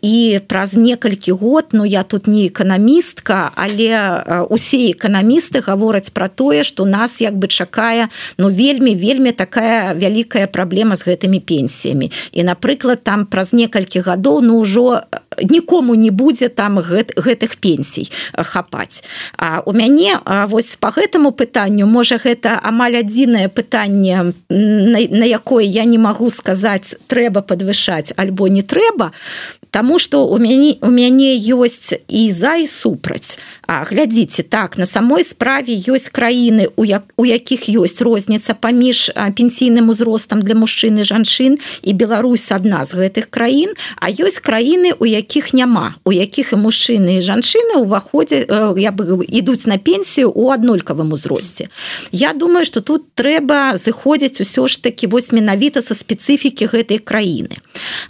і 0.00 0.40
праз 0.48 0.72
некалькі 0.72 1.32
год 1.32 1.66
ну 1.72 1.84
я 1.84 2.02
тут 2.02 2.26
не 2.26 2.48
эканамістка 2.48 3.52
але 3.52 4.48
усе 4.48 4.96
эканамісты 4.96 5.60
гавораць 5.60 6.08
пра 6.16 6.28
тое 6.32 6.64
што 6.64 6.88
нас 6.88 7.20
як 7.20 7.36
бы 7.36 7.46
чакае 7.46 8.08
ну 8.38 8.48
вельмі 8.48 8.96
вельмі 8.96 9.17
вельмі 9.18 9.32
такая 9.32 9.94
вялікая 9.94 10.46
праблема 10.46 10.94
з 10.94 11.02
гэтымі 11.02 11.42
пенсіямі. 11.42 12.10
І 12.32 12.46
напрыклад 12.46 13.02
там 13.02 13.26
праз 13.26 13.52
некалькі 13.52 14.00
гадоў 14.06 14.46
ну 14.46 14.62
ўжо 14.62 15.02
нікому 15.42 15.94
не 15.94 16.10
будзе 16.10 16.48
там 16.48 16.78
гэт, 16.78 17.18
гэтых 17.18 17.58
пенсій 17.58 18.10
хапаць. 18.34 19.02
А 19.36 19.60
у 19.66 19.72
мяне 19.72 20.18
а, 20.24 20.46
вось 20.46 20.76
по 20.78 20.90
гэтаму 20.90 21.32
пытанню 21.32 21.86
можа 21.86 22.18
гэта 22.22 22.62
амаль 22.62 23.02
адзінае 23.02 23.48
пытанне 23.50 24.34
на, 24.48 24.98
на 25.10 25.26
якое 25.26 25.64
я 25.66 25.84
не 25.84 25.98
магу 25.98 26.30
сказаць 26.30 26.94
трэба 27.10 27.42
падвышаць 27.42 28.14
альбо 28.16 28.46
не 28.46 28.62
трэба 28.62 29.10
Таму 29.70 29.98
что 29.98 30.26
у 30.26 30.38
мяне 30.38 30.78
у 30.80 30.90
мяне 30.90 31.36
ёсць 31.36 31.92
і 32.08 32.30
за 32.32 32.56
і 32.56 32.66
супраць 32.66 33.38
А 33.66 33.84
глядзіце 33.84 34.42
так 34.42 34.78
на 34.78 34.86
самой 34.86 35.24
справе 35.24 35.76
ёсць 35.76 36.08
краіны 36.08 36.68
у 36.76 36.84
як 36.84 37.04
у 37.16 37.24
якіх 37.26 37.68
ёсць 37.68 38.00
розніца 38.00 38.54
паміж 38.54 39.10
пенсійным 39.36 39.88
узростам 39.88 40.40
для 40.40 40.54
мужчыны 40.54 41.04
жанчын 41.04 41.58
і 41.82 41.92
Беларусь 41.92 42.48
адна 42.52 42.84
з 42.84 42.96
гэтых 42.96 43.28
краін 43.28 43.74
а 44.00 44.08
ёсць 44.08 44.40
краіны 44.40 44.94
у 44.98 45.04
якіх 45.04 45.52
няма 45.52 45.94
у 46.04 46.12
якіх 46.12 46.52
і 46.52 46.60
мужчыны 46.64 47.18
і 47.18 47.24
жанчыны 47.24 47.84
ўваходзе 47.84 48.46
я 48.78 48.92
бы 48.92 49.20
ідуць 49.28 49.66
на 49.66 49.78
пенсію 49.78 50.32
у 50.32 50.50
аднолькавым 50.50 51.12
узросце. 51.12 51.68
Я 52.12 52.32
думаю 52.32 52.64
что 52.64 52.80
тут 52.80 53.12
трэба 53.14 53.76
зыходзіць 53.76 54.40
усё 54.40 54.68
ж 54.68 54.82
таки 54.82 55.06
вось 55.06 55.32
менавіта 55.32 55.82
са 55.82 55.94
спецыфікі 55.94 56.72
гэтай 56.72 56.98
краіны. 56.98 57.60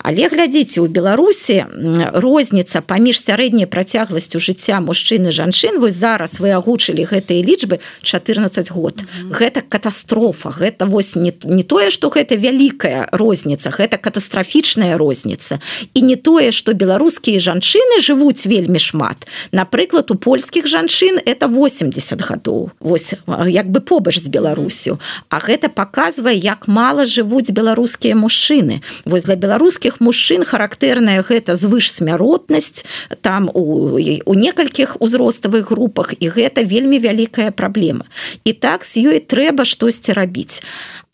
Але 0.03 0.29
глядзіце 0.29 0.81
у 0.81 0.87
Беларусі 0.87 1.48
беларусі 1.49 1.65
розніца 2.13 2.81
паміж 2.81 3.21
сярэдняй 3.21 3.67
працягласцю 3.67 4.39
жыцця 4.39 4.81
мужчыны 4.81 5.33
жанчын. 5.33 5.81
Вось 5.81 5.95
зараз 5.95 6.41
вы 6.41 6.53
агучылі 6.53 7.05
гэтыя 7.05 7.43
лічбы 7.43 7.81
14 8.03 8.71
год. 8.71 8.97
Mm 8.97 9.07
-hmm. 9.07 9.33
гэта 9.33 9.63
катастрофа. 9.69 10.51
Гэта 10.51 10.87
вось 10.87 11.17
не, 11.17 11.33
не 11.45 11.63
тое 11.63 11.91
что 11.91 12.09
гэта 12.09 12.37
вялікая 12.37 13.09
розніца 13.13 13.71
гэта 13.71 13.99
катастрафічная 13.99 14.99
розніца. 14.99 15.59
І 15.95 16.03
не 16.03 16.17
тое 16.17 16.53
что 16.53 16.73
беларускія 16.73 17.39
жанчыны 17.39 18.01
жывуць 18.01 18.47
вельмі 18.47 18.79
шмат. 18.79 19.29
Напрыклад 19.53 20.11
у 20.11 20.15
польскіх 20.15 20.67
жанчын 20.67 21.21
это 21.27 21.49
80 21.49 22.31
гадоў. 22.31 22.71
Вось 22.81 23.15
як 23.49 23.71
бы 23.71 23.81
побач 23.81 24.19
з 24.19 24.29
беларусю. 24.29 24.99
А 25.29 25.39
гэта 25.39 25.69
показвае 25.69 26.37
як 26.37 26.69
мала 26.69 27.05
жывуць 27.05 27.51
беларускія 27.51 28.15
мужчыны. 28.15 28.81
Вось 29.05 29.25
для 29.25 29.35
беларускіх 29.35 30.01
мужчын 30.01 30.45
характэрная 30.45 31.23
гэта 31.23 31.38
гэта 31.39 31.55
звышсмяротнасць 31.55 32.83
там 33.23 33.47
у, 33.55 33.95
у 33.95 34.35
некалькіх 34.35 34.99
узроставых 34.99 35.71
групах 35.71 36.19
і 36.19 36.27
гэта 36.27 36.67
вельмі 36.67 36.99
вялікая 36.99 37.55
праблема. 37.55 38.05
І 38.45 38.53
так 38.53 38.83
з 38.83 39.07
ёй 39.07 39.19
трэба 39.23 39.63
штосьці 39.63 40.13
рабіць. 40.13 40.63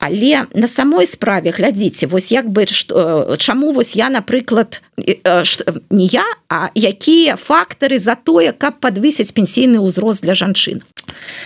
Але 0.00 0.48
на 0.54 0.66
самой 0.66 1.06
справе 1.06 1.52
глядзіце 1.52 2.08
вось 2.08 2.32
як 2.32 2.48
бы 2.48 2.66
што, 2.66 3.36
чаму 3.38 3.72
вось 3.72 3.96
я 3.96 4.08
напрыклад 4.10 4.82
не 4.96 6.06
я 6.08 6.24
а 6.48 6.68
якія 6.74 7.36
фактары 7.36 7.98
за 7.98 8.14
тое 8.14 8.52
каб 8.52 8.80
подвысіць 8.80 9.32
пенсійны 9.32 9.78
ўзрост 9.80 10.24
для 10.24 10.34
жанчын 10.34 10.82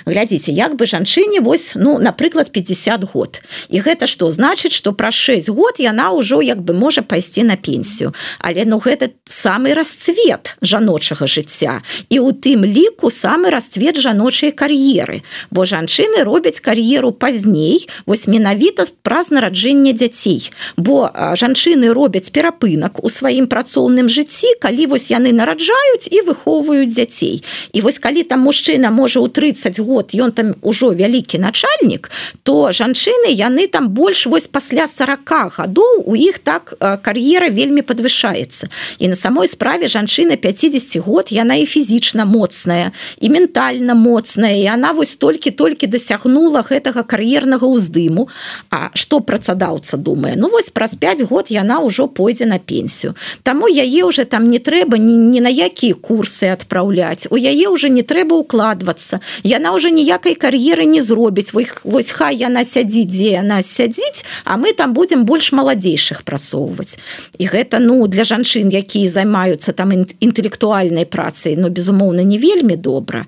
глядзіце 0.07 0.52
як 0.52 0.76
бы 0.76 0.87
жанчыне 0.87 1.40
вось 1.40 1.72
ну 1.74 1.98
напрыклад 1.98 2.50
50 2.52 3.04
год. 3.12 3.40
І 3.68 3.81
гэта 3.81 4.07
что 4.07 4.31
значыць 4.31 4.72
что 4.72 4.92
праз 4.92 5.14
6 5.14 5.48
год 5.48 5.78
яна 5.78 6.12
ўжо 6.12 6.42
як 6.42 6.62
бы 6.62 6.74
можа 6.74 7.02
пайсці 7.02 7.44
на 7.44 7.57
пенсію. 7.57 8.14
Але 8.38 8.64
ну 8.64 8.78
гэта 8.78 9.11
самы 9.24 9.74
расцвет 9.74 10.57
жаночага 10.61 11.26
жыцця. 11.26 11.83
І 12.09 12.18
у 12.20 12.33
тым 12.33 12.64
ліку 12.64 13.11
самы 13.11 13.50
расцвет 13.50 13.96
жаночай 13.96 14.52
кар'еры. 14.52 15.22
Бо 15.50 15.64
жанчыны 15.64 16.22
робяць 16.24 16.61
кар'еру 16.61 17.12
пазней 17.12 17.88
вось 18.07 18.26
менавіта 18.26 18.87
праз 19.02 19.31
нараджэння 19.31 19.92
дзяцей. 19.92 20.50
Бо 20.76 21.11
жанчыны 21.35 21.92
робяць 21.92 22.31
перапынак 22.31 23.02
у 23.04 23.09
сваім 23.11 23.46
працоўным 23.46 24.09
жыцці 24.09 24.54
калі 24.61 24.87
вось 24.87 25.11
яны 25.11 25.33
нараджаюць 25.33 26.09
і 26.11 26.22
выхоўваюць 26.22 26.92
дзяцей. 26.94 27.42
І 27.72 27.81
вось 27.81 27.98
калі 27.98 28.22
там 28.22 28.46
мужчына 28.46 28.90
можа 28.90 29.20
ў 29.20 29.28
30 29.28 29.58
год 29.79 30.14
ён 30.14 30.33
там 30.33 30.55
ужо 30.62 30.90
вялікі 30.94 31.38
начальнік 31.38 32.11
то 32.42 32.71
жанчыны 32.71 33.33
яны 33.33 33.66
там 33.66 33.88
больш 33.88 34.27
вось 34.27 34.47
пасля 34.47 34.87
40 34.87 35.59
гадоў 35.59 36.05
у 36.07 36.14
іх 36.14 36.38
так 36.38 36.75
кар'ера 37.03 37.49
вельмі 37.49 37.83
подвышаецца 37.83 38.68
і 38.99 39.09
на 39.09 39.16
самой 39.16 39.49
справе 39.49 39.88
жанчына 39.88 40.37
50 40.37 40.97
год 41.03 41.33
яна 41.33 41.55
і 41.55 41.66
фізічна 41.66 42.25
моцная 42.25 42.92
і 43.21 43.29
ментальна 43.29 43.94
моцная 43.94 44.55
і 44.57 44.66
она 44.66 44.92
вось 44.92 45.16
толькі-толькі 45.16 45.87
дасягнула 45.87 46.62
гэтага 46.62 47.03
кар'ернага 47.03 47.66
ўздыму 47.66 48.29
А 48.71 48.90
что 48.94 49.21
працадаўца 49.21 49.97
думае 49.97 50.35
Ну 50.37 50.49
вось 50.49 50.71
праз 50.71 50.94
5 50.94 51.23
год 51.31 51.51
яна 51.51 51.81
ўжо 51.81 52.09
пойдзе 52.09 52.47
на 52.47 52.59
пенсію 52.59 53.14
Таму 53.42 53.68
яе 53.68 54.05
уже 54.05 54.25
там 54.25 54.44
не 54.44 54.59
трэба 54.59 54.99
ні, 54.99 55.16
ні 55.16 55.40
на 55.40 55.49
якія 55.49 55.94
курсы 55.94 56.53
адпраўляць 56.53 57.27
у 57.31 57.37
яе 57.37 57.68
уже 57.68 57.88
не 57.88 58.03
трэба 58.03 58.37
укладвацца 58.37 59.21
яна 59.48 59.72
уже 59.72 59.90
ніякай 59.90 60.34
кар'еры 60.34 60.84
не 60.84 61.00
зробіць 61.00 61.52
вось, 61.52 61.72
вось 61.84 62.11
хай 62.11 62.37
яна 62.37 62.64
сядзіць 62.64 63.08
дзе 63.08 63.40
яна 63.40 63.62
сядзіць 63.62 64.24
а 64.44 64.61
мы 64.61 64.76
там 64.76 64.92
будем 64.92 65.24
больш 65.24 65.52
маладзейшых 65.56 66.22
прасоўваць 66.28 67.00
і 67.38 67.48
гэта 67.48 67.81
ну 67.81 68.04
для 68.06 68.29
жанчын 68.29 68.68
якія 68.68 69.08
займаюцца 69.08 69.73
там 69.73 69.96
інтэлектуальнай 69.96 71.08
працай 71.08 71.56
но 71.56 71.68
ну, 71.68 71.75
безумоўна 71.75 72.23
не 72.23 72.37
вельмі 72.38 72.77
добра 72.77 73.25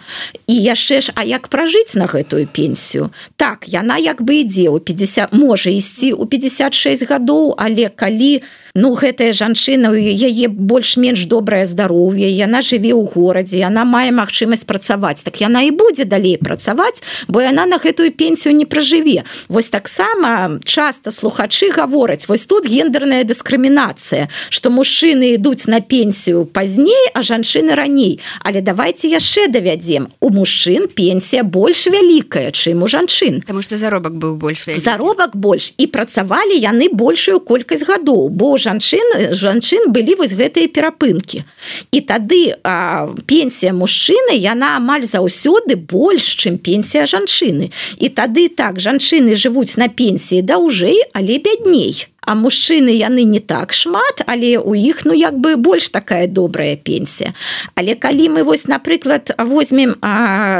і 0.47 0.55
яшчэ 0.55 1.01
ж 1.01 1.12
а 1.16 1.24
як 1.24 1.49
пражыць 1.49 1.97
на 1.97 2.07
гэтую 2.07 2.47
пенсію? 2.47 3.11
Так 3.36 3.64
яна 3.68 3.97
як 3.97 4.20
бы 4.20 4.45
ідзе 4.45 4.68
у 4.68 4.78
50 4.78 5.32
можа 5.32 5.70
ісці 5.70 6.12
у 6.12 6.26
56 6.26 7.09
гадоў 7.09 7.55
але 7.57 7.88
калі 7.88 8.45
у 8.45 8.70
ну 8.75 8.95
гэтая 8.95 9.33
жанчына 9.33 9.91
яе 9.95 10.49
больш-менш 10.49 11.27
добрае 11.27 11.66
здароўе 11.66 12.31
яна 12.31 12.61
жыве 12.62 12.95
ў 12.95 13.03
горадзе 13.11 13.59
яна 13.59 13.85
мае 13.85 14.14
магчымасць 14.14 14.64
працаваць. 14.64 15.23
Так 15.27 15.41
яна 15.43 15.62
і 15.66 15.71
будзе 15.75 16.05
далей 16.05 16.39
працаваць 16.39 17.03
бо 17.29 17.43
яна 17.43 17.66
на 17.66 17.79
гэтую 17.83 18.12
пенсію 18.12 18.55
не 18.55 18.64
пражыве. 18.64 19.25
Вось 19.49 19.71
таксама 19.71 20.61
часто 20.64 21.11
слухачы 21.11 21.71
гавораць 21.75 22.29
вось 22.29 22.47
тут 22.47 22.66
гендерная 22.66 23.25
дыскрымінацыя 23.25 24.29
что 24.51 24.71
мужчыны 24.71 25.35
ідуць 25.35 25.66
на 25.66 25.81
пенсію 25.81 26.45
пазней 26.45 27.11
а 27.14 27.23
жанчыны 27.23 27.75
раней. 27.75 28.21
Але 28.45 28.61
давайте 28.61 29.09
яшчэ 29.09 29.49
давядзем. 29.49 30.09
У 30.21 30.31
мужчын 30.31 30.87
пенсія 30.87 31.43
больш 31.43 31.87
вялікая 31.87 32.51
чым 32.51 32.83
у 32.83 32.89
жанчын. 32.89 33.41
Потому 33.41 33.62
что 33.62 33.77
заробак 33.77 34.14
быў 34.14 34.37
больш 34.37 34.68
заробак 34.77 35.37
больш 35.37 35.73
і 35.79 35.87
працавалі 35.87 36.55
яны 36.55 36.89
большую 36.93 37.41
колькасць 37.41 37.87
гадоў 37.87 38.29
бо 38.29 38.53
жанчын 38.71 39.35
жанчын 39.35 39.91
былі 39.91 40.14
вось 40.14 40.33
гэтыя 40.33 40.71
перапынкі. 40.71 41.43
І 41.91 42.01
тады 42.07 42.55
а, 42.62 43.11
пенсія 43.27 43.73
мужчыны 43.75 44.39
яна 44.39 44.77
амаль 44.79 45.03
заўсёды 45.03 45.75
больш 45.75 46.39
чым 46.39 46.59
пенсія 46.59 47.07
жанчыны. 47.07 47.71
І 47.99 48.07
тады 48.09 48.49
так 48.49 48.79
жанчыны 48.79 49.35
жывуць 49.35 49.77
на 49.77 49.89
пенсіі 49.89 50.43
даўжэй 50.43 51.11
але 51.12 51.39
бядней 51.39 52.07
а 52.27 52.35
мужчыны 52.35 52.91
яны 52.91 53.25
не 53.25 53.41
так 53.41 53.73
шмат 53.73 54.23
але 54.27 54.59
у 54.59 54.75
іх 54.75 55.05
ну 55.05 55.14
як 55.14 55.39
бы 55.39 55.57
больш 55.57 55.89
такая 55.89 56.27
добрая 56.27 56.77
пенсія. 56.77 57.35
Але 57.75 57.95
калі 57.95 58.29
мы 58.29 58.43
вось 58.45 58.66
напрыклад 58.66 59.33
возьмем 59.39 59.97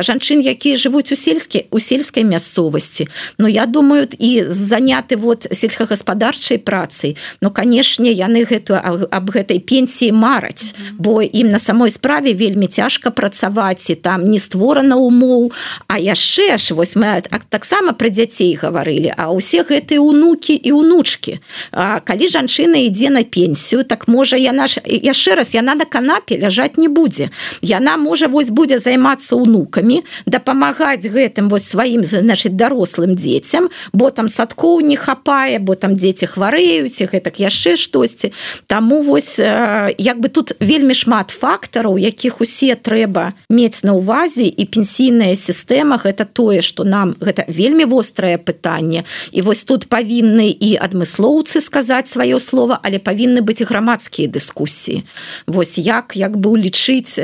жанчын 0.03 0.41
якія 0.41 0.77
жывуць 0.77 1.13
у 1.13 1.17
сельскі 1.17 1.67
у 1.71 1.79
сельскай 1.79 2.25
мясцовасці 2.25 3.09
Ну 3.39 3.49
я 3.49 3.67
думаю 3.67 4.09
і 4.19 4.43
заняты 4.49 5.17
вот 5.17 5.47
сельскагаспадарчай 5.51 6.59
працай 6.59 7.17
Ну 7.41 7.51
канешне 7.51 8.13
яны 8.13 8.45
гэтую 8.45 8.81
аб 9.11 9.31
гэтай 9.31 9.61
пенсіі 9.61 10.13
мараць. 10.13 10.75
Бо 10.99 11.23
ім 11.23 11.49
на 11.49 11.59
самой 11.59 11.91
справе 11.91 12.33
вельмі 12.35 12.67
цяжка 12.67 13.11
працаваць 13.11 13.91
і 13.91 13.95
там 13.95 14.25
не 14.25 14.39
створана 14.39 14.97
умоў. 14.97 15.53
А 15.89 15.99
яшчэ 15.99 16.59
ж 16.59 16.75
вось 16.75 16.97
мы 16.97 17.23
таксама 17.49 17.93
пра 17.93 18.09
дзяцей 18.09 18.55
гаварылі 18.57 19.13
а 19.17 19.31
ўсе 19.35 19.63
гэтыя 19.67 20.01
унукі 20.01 20.55
і 20.55 20.73
унучки 20.73 21.41
а, 21.72 22.01
калі 22.01 22.28
жанчына 22.28 22.78
ідзе 22.86 23.11
на 23.11 23.22
пенсію 23.22 23.84
так 23.84 24.09
можа 24.09 24.36
яна 24.36 24.66
ж 24.66 24.80
яшчэ 24.84 25.34
раз 25.34 25.55
яна 25.55 25.74
на 25.74 25.84
канапе 25.84 26.38
ляжаць 26.38 26.76
не 26.76 26.88
будзе. 26.88 27.30
Яна 27.62 27.96
можа 27.96 28.28
вось 28.28 28.51
будзе 28.51 28.78
займацца 28.78 29.36
унукамі 29.36 30.03
дапамагаць 30.26 31.07
гэтым 31.07 31.48
вось 31.48 31.68
сваім 31.68 32.05
значит 32.05 32.57
дарослым 32.57 33.14
дзецям 33.14 33.70
бо 33.92 34.11
там 34.11 34.28
садкоў 34.28 34.80
не 34.80 34.96
хапае 34.96 35.59
бо 35.59 35.74
там 35.74 35.96
дзеці 35.96 36.26
хварэюць 36.26 37.03
гэтак 37.11 37.40
яшчэ 37.40 37.76
штосьці. 37.76 38.32
Таму 38.66 39.03
вось 39.03 39.38
як 39.38 40.20
бы 40.20 40.28
тут 40.28 40.53
вельмі 40.61 40.94
шмат 40.94 41.30
фактараў 41.30 41.98
якіх 41.98 42.40
усе 42.40 42.74
трэба 42.76 43.32
мець 43.48 43.82
на 43.82 43.94
увазе 43.94 44.46
і 44.46 44.64
пенсійная 44.64 45.34
сістэма 45.34 45.98
гэта 45.98 46.24
тое 46.24 46.61
что 46.62 46.84
нам 46.84 47.16
гэта 47.20 47.44
вельмі 47.48 47.84
вострае 47.84 48.38
пытанне. 48.38 49.05
І 49.32 49.42
вось 49.42 49.64
тут 49.64 49.88
павінны 49.88 50.51
і 50.51 50.76
адмыслоўцы 50.76 51.39
навукоўцы 51.41 51.61
сказаць 51.61 52.09
сваё 52.09 52.38
слово 52.38 52.78
але 52.82 52.99
павінны 52.99 53.41
быць 53.41 53.61
і 53.61 53.64
грамадскія 53.64 54.28
дыскусіі. 54.28 55.05
Вось 55.47 55.78
як 55.78 56.12
як 56.14 56.36
бы 56.36 56.51
улічыць 56.51 57.18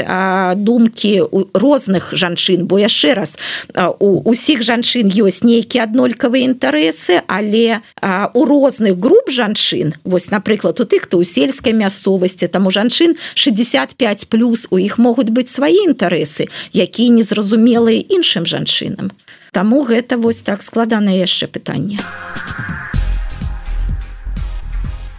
думкі 0.56 1.20
у 1.30 1.44
розных 1.52 2.14
жанчын. 2.14 2.66
Бо 2.66 2.78
яшчэ 2.78 3.14
раз 3.14 3.38
у 4.00 4.22
усіх 4.24 4.62
жанчын 4.62 5.08
ёсць 5.08 5.44
нейкія 5.44 5.84
аднолькавыя 5.84 6.48
інтарэсы 6.48 7.22
але 7.26 7.80
а, 8.00 8.30
у 8.34 8.44
розных 8.44 8.98
груп 8.98 9.30
жанчын 9.30 9.94
вось 10.04 10.30
напрыклад 10.30 10.80
у 10.80 10.84
тых 10.84 11.06
хто 11.06 11.20
ў 11.20 11.24
сельскай 11.24 11.72
мясцовасці 11.72 12.48
там 12.48 12.66
у 12.66 12.70
жанчын 12.70 13.16
65 13.34 14.28
плюс 14.28 14.66
у 14.70 14.78
іх 14.78 14.98
могуць 14.98 15.30
быць 15.30 15.52
свае 15.52 15.84
інтарэсы 15.84 16.48
якія 16.72 17.12
незразумелыя 17.12 18.00
іншым 18.00 18.46
жанчынам. 18.46 19.12
Таму 19.52 19.84
гэта 19.84 20.16
вось 20.16 20.40
так 20.40 20.62
складана 20.62 21.12
яшчэ 21.12 21.46
пытанне. 21.48 22.00
а 22.00 22.85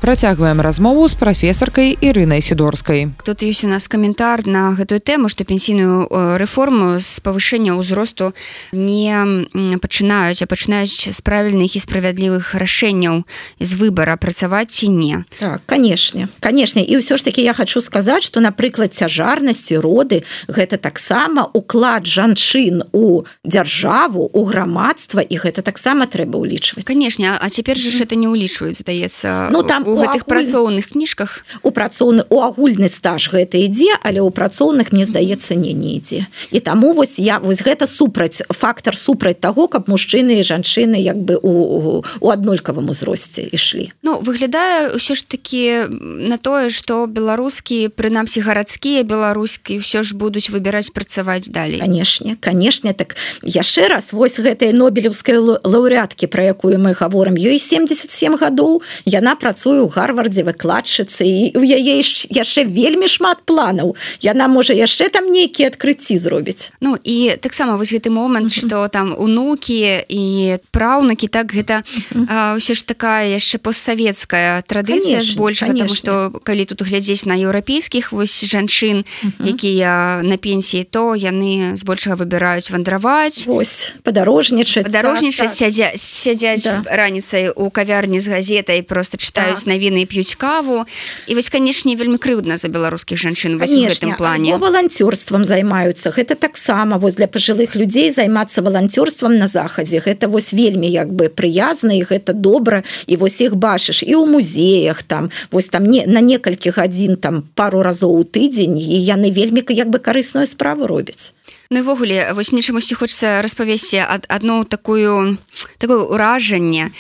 Працягваем 0.08 0.62
размову 0.62 1.08
з 1.08 1.16
прафесаркай 1.20 1.98
Ірынай 2.00 2.40
сідорскай. 2.40 3.12
Тут 3.28 3.44
ёсць 3.44 3.68
у 3.68 3.68
нас 3.68 3.92
каментар 3.92 4.48
на 4.48 4.72
гэтую 4.72 5.04
тэму, 5.04 5.28
што 5.28 5.44
пенсійную 5.44 6.08
рэформу 6.40 6.96
з 6.96 7.20
павышэння 7.20 7.76
ўзросту 7.76 8.32
не 8.72 9.12
пачынаюць, 9.52 10.40
а 10.40 10.48
пачынаюць 10.48 11.12
з 11.12 11.20
правільных 11.20 11.76
і 11.76 11.84
справядлівых 11.84 12.56
рашэнняў 12.56 13.28
з 13.60 13.72
выбара 13.76 14.16
працаваць 14.16 14.80
ці 14.80 14.88
не. 14.96 15.28
Так, 15.44 15.68
канешне, 15.68 16.32
канешне 16.40 16.88
і 16.88 17.04
ўсё 17.04 17.20
ж 17.20 17.28
таки 17.28 17.44
я 17.44 17.52
хочу 17.52 17.84
сказаць, 17.84 18.24
што 18.24 18.40
напрыклад 18.40 18.96
цяжарнасці 18.96 19.76
роды 19.76 20.24
гэта 20.48 20.80
таксама 20.80 21.52
уклад 21.52 22.08
жанчын 22.08 22.88
у 22.96 23.28
дзяржаву 23.44 24.32
у 24.32 24.42
грамадства 24.48 25.20
і 25.20 25.36
гэта 25.36 25.60
таксама 25.68 26.08
трэба 26.08 26.40
ўлічваць. 26.40 26.88
Канешне, 26.88 27.36
а 27.36 27.44
цяпер 27.52 27.76
жа 27.76 28.08
это 28.08 28.16
не 28.16 28.32
ўлічваюць 28.32 28.80
здаецца 28.80 29.52
ну 29.52 29.68
там 29.68 29.84
у 29.84 29.97
гэтых 29.98 30.26
працоўных 30.26 30.94
кніжках 30.94 31.44
у 31.64 31.72
працоўны 31.72 32.26
у 32.30 32.42
агульны 32.42 32.88
стаж 32.88 33.30
гэта 33.34 33.58
ідзе 33.58 33.98
але 34.02 34.22
ў 34.22 34.30
працоўных 34.32 34.94
мне 34.94 35.06
здаецца 35.06 35.56
не 35.56 35.74
не 35.74 35.98
ідзе. 35.98 36.28
І 36.52 36.60
таму 36.60 36.94
вось 36.94 37.18
я 37.18 37.40
вось 37.40 37.62
гэта 37.62 37.88
супраць 37.88 38.42
фактор 38.50 38.96
супраць 38.98 39.40
таго 39.40 39.68
каб 39.68 39.90
мужчыны 39.90 40.40
і 40.40 40.44
жанчыны 40.44 41.00
як 41.02 41.18
бы 41.18 41.40
у 41.42 42.04
у 42.22 42.28
аднолькавым 42.30 42.90
узросце 42.90 43.48
ішлі. 43.52 43.92
Ну 44.04 44.20
выглядае 44.22 44.96
ўсё 44.96 45.16
ж 45.16 45.24
таки 45.26 45.88
на 45.90 46.38
тое 46.38 46.70
что 46.70 47.08
беларускі 47.08 47.90
прынамсі 47.90 48.42
гарадскія 48.42 49.04
беларускі 49.04 49.82
ўсё 49.82 50.04
ж 50.04 50.16
будуць 50.16 50.50
выбіраць 50.50 50.94
працаваць 50.94 51.50
далей. 51.50 51.80
Канешне 51.80 52.38
канешне 52.40 52.94
так 52.94 53.16
яшчэ 53.44 53.88
раз 53.88 54.14
вось 54.14 54.40
гэтай 54.40 54.74
нобелевскай 54.74 55.38
лаўрядкі 55.42 56.28
про 56.28 56.54
якую 56.54 56.78
мы 56.78 56.94
гаворым 56.94 57.36
ёй 57.36 57.58
77 57.58 58.36
гадоў 58.38 58.82
яна 59.06 59.36
працуе 59.36 59.87
ў 59.88 59.90
гарвардзе 59.96 60.44
выкладчыцы 60.44 61.24
і 61.24 61.56
у 61.56 61.64
яе 61.64 62.04
яшчэ 62.04 62.68
вельмі 62.68 63.08
шмат 63.08 63.48
планаў. 63.48 63.96
Яна 64.20 64.52
можа 64.52 64.76
яшчэ 64.76 65.10
там 65.10 65.32
нейкія 65.32 65.72
адкрыцці 65.72 66.20
зробіць. 66.20 66.70
Ну 66.84 67.00
і 67.00 67.40
таксама 67.40 67.80
вось 67.80 67.96
гэты 67.96 68.12
момант 68.12 68.52
что 68.52 68.88
там 68.88 69.16
унукі 69.18 70.04
і 70.08 70.58
праўнукі 70.72 71.28
так 71.28 71.54
гэта 71.54 71.84
ўсё 72.14 72.74
ж 72.76 72.84
такая 72.84 73.32
яшчэ 73.32 73.58
постсавецкая 73.58 74.62
традыцыя 74.68 75.24
больш 75.40 75.64
что 75.96 76.32
калі 76.44 76.66
тут 76.66 76.84
глядзець 76.84 77.26
на 77.26 77.40
еўрапейскіх 77.40 78.12
вось 78.12 78.36
жанчын 78.44 79.06
якія 79.40 80.22
на 80.24 80.38
пенсіі 80.38 80.84
то 80.84 81.16
яны 81.16 81.78
збольшага 81.78 82.20
выбіраюць 82.20 82.70
вандраваць. 82.70 83.46
Ось 83.48 83.94
падарожнічаць 84.04 84.92
дарожнічаць 84.92 85.56
так, 85.56 85.58
так. 85.58 85.58
сядзя 85.58 85.88
сядзяць 85.96 86.64
да. 86.64 86.84
раніцай 86.90 87.50
у 87.50 87.70
кавярні 87.70 88.20
з 88.20 88.28
газетай 88.28 88.82
просто 88.82 89.18
чытаюць 89.18 89.66
навіны 89.78 90.10
п'юць 90.10 90.34
каву. 90.36 90.86
І 91.30 91.38
вось 91.38 91.50
канешне 91.54 91.96
вельмі 91.96 92.18
крыўдна 92.18 92.58
за 92.58 92.68
беларускіх 92.68 93.22
жанчын 93.22 93.62
гэтым 93.62 94.18
плане. 94.18 94.58
валанцёрствам 94.58 95.46
займаюцца. 95.46 96.10
Гэта 96.10 96.34
таксама 96.36 96.98
вось 96.98 97.16
для 97.16 97.30
пажылых 97.30 97.78
людзей 97.78 98.10
займацца 98.10 98.66
валанцёрствам 98.66 99.38
на 99.38 99.48
захадзе. 99.48 100.02
Гэта 100.02 100.28
вось 100.28 100.54
вельмі 100.54 100.90
як 100.90 101.14
бы 101.14 101.30
прыязна 101.30 101.94
і 101.94 102.02
гэта 102.02 102.34
добра 102.34 102.84
і 103.06 103.16
вось 103.16 103.38
іх 103.42 103.56
бачыш. 103.56 104.02
І 104.02 104.18
ў 104.18 104.26
музеях 104.26 105.04
там 105.04 105.30
вось 105.52 105.70
там 105.70 105.86
не 105.86 106.06
на 106.10 106.22
некалькі 106.22 106.74
гадзін 106.74 107.16
там 107.22 107.46
пару 107.54 107.86
разоў 107.86 108.18
у 108.18 108.24
тыдзень 108.26 108.82
і 108.82 108.98
яны 108.98 109.30
вельмі 109.30 109.62
як 109.70 109.90
бы 109.90 110.00
карысную 110.00 110.46
справу 110.46 110.88
робяць 110.88 111.37
Ну 111.70 111.80
івогуле 111.80 112.32
вось 112.34 112.52
мне 112.52 112.62
чамусьці 112.62 112.96
хочется 112.96 113.42
распавесці 113.42 113.98
ад 114.08 114.26
адну 114.30 114.64
такую 114.64 115.38
такое 115.78 116.08
ўражанне. 116.08 116.92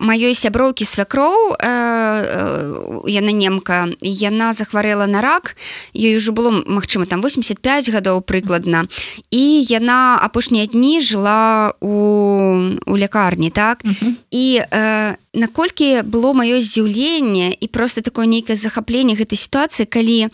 Маёй 0.00 0.34
сяброўкі 0.36 0.84
свякроў 0.84 1.56
яна 3.08 3.32
немка 3.32 3.88
яна 4.04 4.52
захварэла 4.52 5.06
на 5.06 5.20
рак 5.24 5.56
ёй 5.96 6.16
уже 6.16 6.32
было 6.32 6.50
магчыма 6.52 7.06
там 7.06 7.20
85 7.24 7.88
гадоў 7.88 8.20
прыкладна. 8.20 8.84
І 9.30 9.64
яна 9.64 10.20
апошнія 10.20 10.66
дні 10.66 11.00
жыла 11.00 11.72
у 11.80 12.76
у 12.86 12.98
лякарні 12.98 13.50
так? 13.50 13.84
Uh 13.84 13.88
-huh. 13.88 14.12
і 14.30 14.60
э, 14.72 15.14
наколькі 15.34 16.02
было 16.02 16.34
маё 16.34 16.60
здзіўленне 16.60 17.56
і 17.60 17.66
просто 17.66 18.00
такое 18.00 18.26
нейкае 18.26 18.56
захапленне 18.56 19.14
гэтай 19.14 19.36
сітуацыі 19.36 19.86
калі 19.86 20.28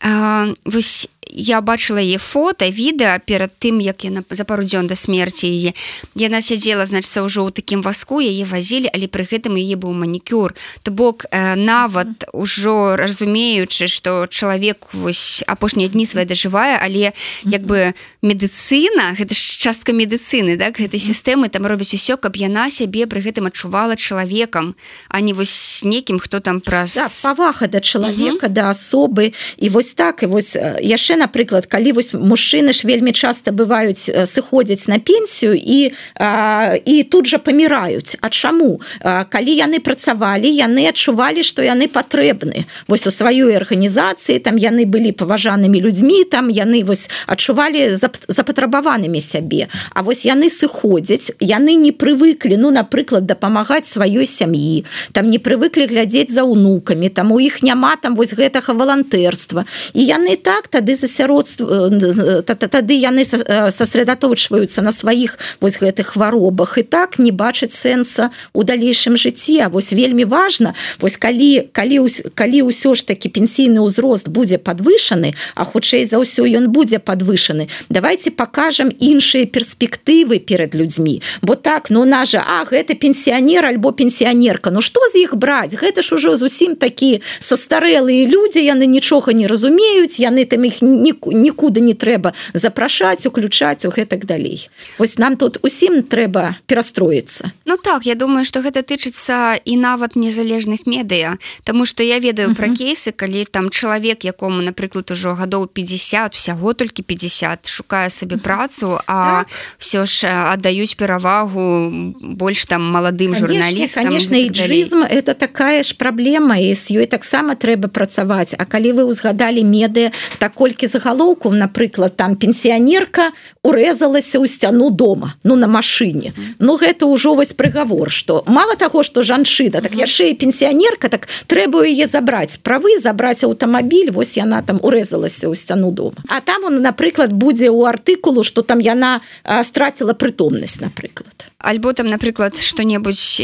э, 0.00 0.54
вось 0.64 1.08
я 1.32 1.60
бачыла 1.60 2.02
яе 2.02 2.18
фото 2.18 2.66
відэа 2.66 3.18
перад 3.22 3.54
тым 3.58 3.78
як 3.78 4.04
яна 4.04 4.24
за 4.30 4.44
пару 4.44 4.64
дзён 4.66 4.86
да 4.90 4.94
смерці 4.98 5.46
яе 5.46 5.72
яна 6.18 6.40
сядзела 6.42 6.86
значыцца 6.86 7.22
ўжо 7.22 7.46
ў 7.46 7.54
такім 7.54 7.80
васку 7.86 8.18
яе 8.18 8.44
вазілі 8.44 8.90
але 8.90 9.06
пры 9.06 9.24
гэтым 9.30 9.54
яе 9.54 9.76
быў 9.78 9.94
манікюр. 9.94 10.54
То 10.82 10.90
бок 10.90 11.26
э, 11.30 11.54
нават 11.54 12.26
ужо 12.32 12.96
разумеючы 12.96 13.86
што 13.86 14.26
чалавек 14.26 14.90
вось 14.92 15.44
апошнія 15.46 15.88
дні 15.88 16.06
свае 16.06 16.26
дажывае 16.26 16.80
але 16.82 17.12
як 17.46 17.62
бы 17.62 17.94
медыцына 18.22 19.14
гэта 19.14 19.34
ж 19.34 19.58
частка 19.60 19.92
медыцыны 19.92 20.58
так 20.58 20.82
гэтай 20.82 20.98
сістэмы 20.98 21.48
там 21.48 21.66
робіць 21.66 21.94
усё 21.94 22.16
каб 22.16 22.34
яна 22.34 22.70
сябе 22.70 23.06
пры 23.06 23.22
гэтым 23.22 23.46
адчувала 23.46 23.94
чалавекам 23.94 24.74
а 25.08 25.20
не 25.20 25.32
вось 25.32 25.80
некім 25.86 26.18
хто 26.18 26.40
там 26.40 26.60
праз 26.60 26.94
да, 26.98 27.06
павага 27.22 27.68
да 27.68 27.80
чалавека 27.80 28.48
да 28.48 28.70
асобы. 28.70 29.32
І 29.56 29.68
вось 29.68 29.94
так 29.94 30.22
і 30.22 30.26
вось 30.26 30.56
яшчэ 30.80 31.19
напрыклад 31.20 31.68
калі 31.68 31.92
вось 32.00 32.16
мужчыны 32.16 32.72
ж 32.72 32.88
вельмі 32.88 33.12
часто 33.12 33.52
бываюць 33.52 34.08
сыходзяць 34.08 34.88
на 34.88 34.98
пенсію 34.98 35.52
і 35.54 35.92
а, 36.16 36.76
і 36.84 37.04
тут 37.04 37.26
жа 37.26 37.38
паміраюць. 37.38 38.16
А 38.20 38.28
чаму? 38.28 38.80
А, 39.04 39.24
калі 39.24 39.52
яны 39.52 39.80
працавалі 39.84 40.48
яны 40.48 40.88
адчувалі 40.88 41.44
што 41.44 41.62
яны 41.62 41.88
патрэбны. 41.92 42.64
Вось 42.88 43.06
у 43.06 43.12
сваёй 43.12 43.56
арганізацыі 43.60 44.40
там 44.40 44.56
яны 44.56 44.86
былі 44.86 45.12
паважанымі 45.12 45.80
людзьмі 45.80 46.24
там 46.24 46.48
яны 46.48 46.84
вось 46.84 47.10
адчувалі 47.26 47.92
запатрабаванымі 48.28 49.20
сябе. 49.20 49.68
А 49.92 50.02
вось 50.02 50.24
яны 50.24 50.48
сыходзяць 50.48 51.36
яны 51.40 51.76
не 51.76 51.92
прывыклі 51.92 52.56
ну 52.56 52.70
напрыклад 52.70 53.26
дапамагаць 53.26 53.90
сваёй 53.90 54.24
сям'і 54.24 54.84
там 55.12 55.28
не 55.28 55.38
прывыклі 55.38 55.86
глядзець 55.86 56.32
за 56.32 56.42
унукамі 56.42 57.08
там 57.08 57.32
у 57.32 57.40
іх 57.40 57.62
няма 57.62 57.96
там 57.96 58.16
вось 58.16 58.32
гэтага 58.32 58.72
валантэрства. 58.74 59.66
І 59.92 60.02
яны 60.06 60.36
так 60.36 60.68
тады 60.68 60.94
за 60.94 61.09
засяродства 61.10 62.42
тады 62.46 62.94
яны 62.94 63.26
сосредоточваюцца 63.26 64.82
на 64.82 64.92
сваіх 64.94 65.38
вось 65.60 65.82
гэтых 65.82 66.14
хваробах 66.14 66.78
і 66.78 66.86
так 66.86 67.18
не 67.18 67.34
бачыць 67.34 67.74
сэнса 67.74 68.30
у 68.54 68.62
далейшым 68.62 69.18
жыцці 69.18 69.58
А 69.60 69.68
вось 69.68 69.92
вельмі 69.92 70.24
важно 70.24 70.74
вось 71.02 71.16
калі 71.18 71.66
калі 71.72 72.06
калі 72.34 72.58
ўсё 72.70 72.94
ж 72.94 73.02
таки 73.02 73.28
пенсійны 73.28 73.82
ўзрост 73.82 74.30
будзе 74.30 74.62
подвышаны 74.62 75.34
а 75.58 75.66
хутчэй 75.66 76.06
за 76.06 76.22
ўсё 76.22 76.46
ён 76.46 76.70
будзе 76.70 77.02
подвышаны 77.02 77.66
давайте 77.90 78.30
покажем 78.30 78.94
іншыя 79.00 79.46
перспектывы 79.46 80.38
перед 80.38 80.74
людзьмі. 80.74 81.22
Бо 81.42 81.54
так 81.54 81.90
ну 81.90 82.04
на 82.04 82.24
же 82.24 82.38
А 82.38 82.64
гэта 82.64 82.94
пенсіянер 82.94 83.66
альбо 83.66 83.92
пенсіянерка 83.92 84.70
Ну 84.70 84.80
что 84.80 85.00
з 85.12 85.24
іх 85.24 85.36
браць? 85.36 85.74
Гэта 85.74 86.02
ж 86.02 86.14
ужо 86.14 86.36
зусім 86.36 86.76
такі 86.76 87.20
састарэлыя 87.38 88.26
людзі 88.26 88.64
яны 88.64 88.86
нічога 88.86 89.32
не 89.32 89.46
разумеюць 89.46 90.20
яны 90.20 90.44
там 90.44 90.64
іх 90.64 90.82
не 90.82 90.99
нікуды 91.00 91.80
не 91.80 91.94
трэба 91.94 92.32
запрашаць 92.54 93.26
уключаць 93.26 93.84
у 93.84 93.90
гэтак 93.90 94.24
далей. 94.24 94.68
Вось 94.98 95.18
нам 95.18 95.36
тут 95.36 95.58
усім 95.62 96.02
трэба 96.02 96.56
перастроіцца 96.66 97.52
Ну 97.64 97.76
так 97.76 98.06
я 98.06 98.14
думаю 98.14 98.44
что 98.44 98.60
гэта 98.60 98.82
тычыцца 98.82 99.56
і 99.64 99.76
нават 99.76 100.16
незалежных 100.16 100.86
медыа 100.86 101.38
Таму 101.64 101.86
что 101.86 102.02
я 102.02 102.18
ведаю 102.18 102.54
пра 102.54 102.68
кейсы 102.68 103.12
калі 103.12 103.44
там 103.44 103.70
чалавек 103.70 104.24
якому 104.24 104.60
напрыклад 104.60 105.10
ужо 105.10 105.34
гадоў 105.34 105.66
50 105.66 106.34
усяго 106.34 106.72
толькі 106.74 107.02
50 107.02 107.66
шукае 107.66 108.10
сабе 108.10 108.36
працу 108.36 108.98
а 109.06 109.44
все 109.78 110.04
так. 110.04 110.08
ж 110.08 110.26
аддаюць 110.52 110.96
перавагу 110.96 111.90
больш 112.20 112.64
там 112.64 112.82
маладым 112.82 113.34
журналістам 113.34 114.04
конечно 114.04 114.36
іджызм 114.36 115.02
это 115.06 115.34
такая 115.34 115.82
ж 115.82 115.94
праблема 115.96 116.58
і 116.58 116.74
з 116.74 117.00
ёй 117.00 117.06
таксама 117.06 117.54
трэба 117.54 117.88
працаваць 117.88 118.54
А 118.58 118.64
калі 118.66 118.92
вы 118.92 119.02
узгадалі 119.04 119.62
меды 119.64 120.10
так 120.38 120.54
колькі 120.54 120.89
загалоўкаў 120.90 121.54
напрыклад 121.54 122.18
там 122.18 122.34
пенсіянерка 122.34 123.30
урэзалася 123.62 124.42
ў 124.42 124.50
сцяну 124.50 124.90
дома 124.90 125.38
ну 125.44 125.54
на 125.54 125.70
машыне 125.70 126.34
Ну 126.58 126.76
гэта 126.76 127.06
ўжо 127.06 127.38
вось 127.38 127.54
прыгавор 127.54 128.10
что 128.10 128.42
мало 128.50 128.74
таго 128.76 129.06
что 129.06 129.22
жанчына 129.22 129.80
так 129.80 129.94
яшчэ 129.94 130.34
і 130.34 130.38
пенсіянерка 130.42 131.08
так 131.08 131.30
трэба 131.46 131.86
яе 131.86 132.10
забраць 132.10 132.58
правы 132.58 132.98
забраць 132.98 133.44
аўтамабіль 133.46 134.10
вось 134.10 134.36
яна 134.36 134.62
там 134.66 134.80
урэзалася 134.82 135.46
ў 135.46 135.54
сцяну 135.54 135.90
дома. 135.92 136.18
А 136.28 136.40
там 136.40 136.64
он 136.64 136.82
напрыклад 136.82 137.32
будзе 137.32 137.70
ў 137.70 137.88
артыкулу 137.88 138.44
что 138.44 138.62
там 138.62 138.78
яна 138.78 139.20
страціла 139.62 140.14
прытомнасць 140.14 140.80
напрыклад. 140.80 141.50
Альбо 141.58 141.92
там 141.92 142.08
напрыклад 142.08 142.56
что-небудзь 142.56 143.40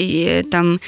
там 0.50 0.80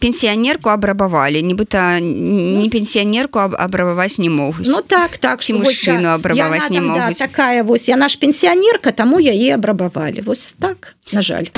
пенсіянерку 0.00 0.70
абрабавалі 0.70 1.42
нібыта 1.42 2.00
не 2.00 2.68
пенсіянерку 2.68 3.38
абрабаваць 3.38 4.18
не 4.18 4.30
могуць 4.30 4.68
Ну 4.68 4.82
так 4.86 5.18
так 5.18 5.42
ці 5.42 5.58
мужчыну 5.58 6.14
абрабаваць 6.14 6.70
не 6.70 6.80
могуць 6.80 7.18
да, 7.18 7.26
такая 7.26 7.62
вось 7.62 7.88
яна 7.88 8.08
ж 8.08 8.18
пенсіянерка 8.18 8.92
таму 8.92 9.20
яе 9.20 9.54
абрабавалі 9.54 10.20
вось 10.20 10.52
так 10.58 10.96
на 11.12 11.22
жаль 11.22 11.50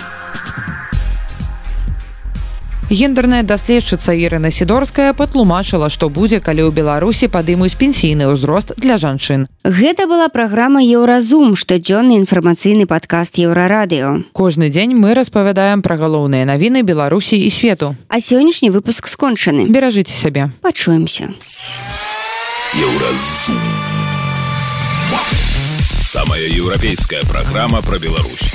гендерная 2.90 3.42
даследчыца 3.42 4.14
Ірына 4.14 4.50
сідорская 4.50 5.12
патлумачыла 5.12 5.88
што 5.90 6.08
будзе 6.08 6.40
калі 6.40 6.68
ў 6.68 6.70
беларусі 6.70 7.28
падымуць 7.28 7.74
пенсійны 7.80 8.30
ўзрост 8.30 8.74
для 8.78 8.96
жанчын. 8.96 9.46
Гэта 9.64 10.06
была 10.06 10.28
праграма 10.28 10.82
еўразум 10.82 11.56
штодзённы 11.56 12.16
інфармацыйны 12.22 12.86
падкаст 12.86 13.38
еўрарадыё 13.42 14.30
кожны 14.32 14.70
дзень 14.70 14.94
мы 14.94 15.14
распавядаем 15.14 15.82
пра 15.82 15.96
галоўныя 15.96 16.46
навіны 16.46 16.82
беларусі 16.82 17.36
і 17.36 17.50
свету. 17.50 17.96
А 18.08 18.20
сённяшні 18.20 18.70
выпуск 18.70 19.06
скончаны. 19.06 19.66
Беражыце 19.66 20.14
сябе. 20.14 20.50
Пачуемся. 20.62 21.34
Еўразум 22.74 23.60
самая 26.16 26.48
еўрапейская 26.48 27.22
праграма 27.28 27.82
пра 27.82 27.98
Беларусь 27.98 28.50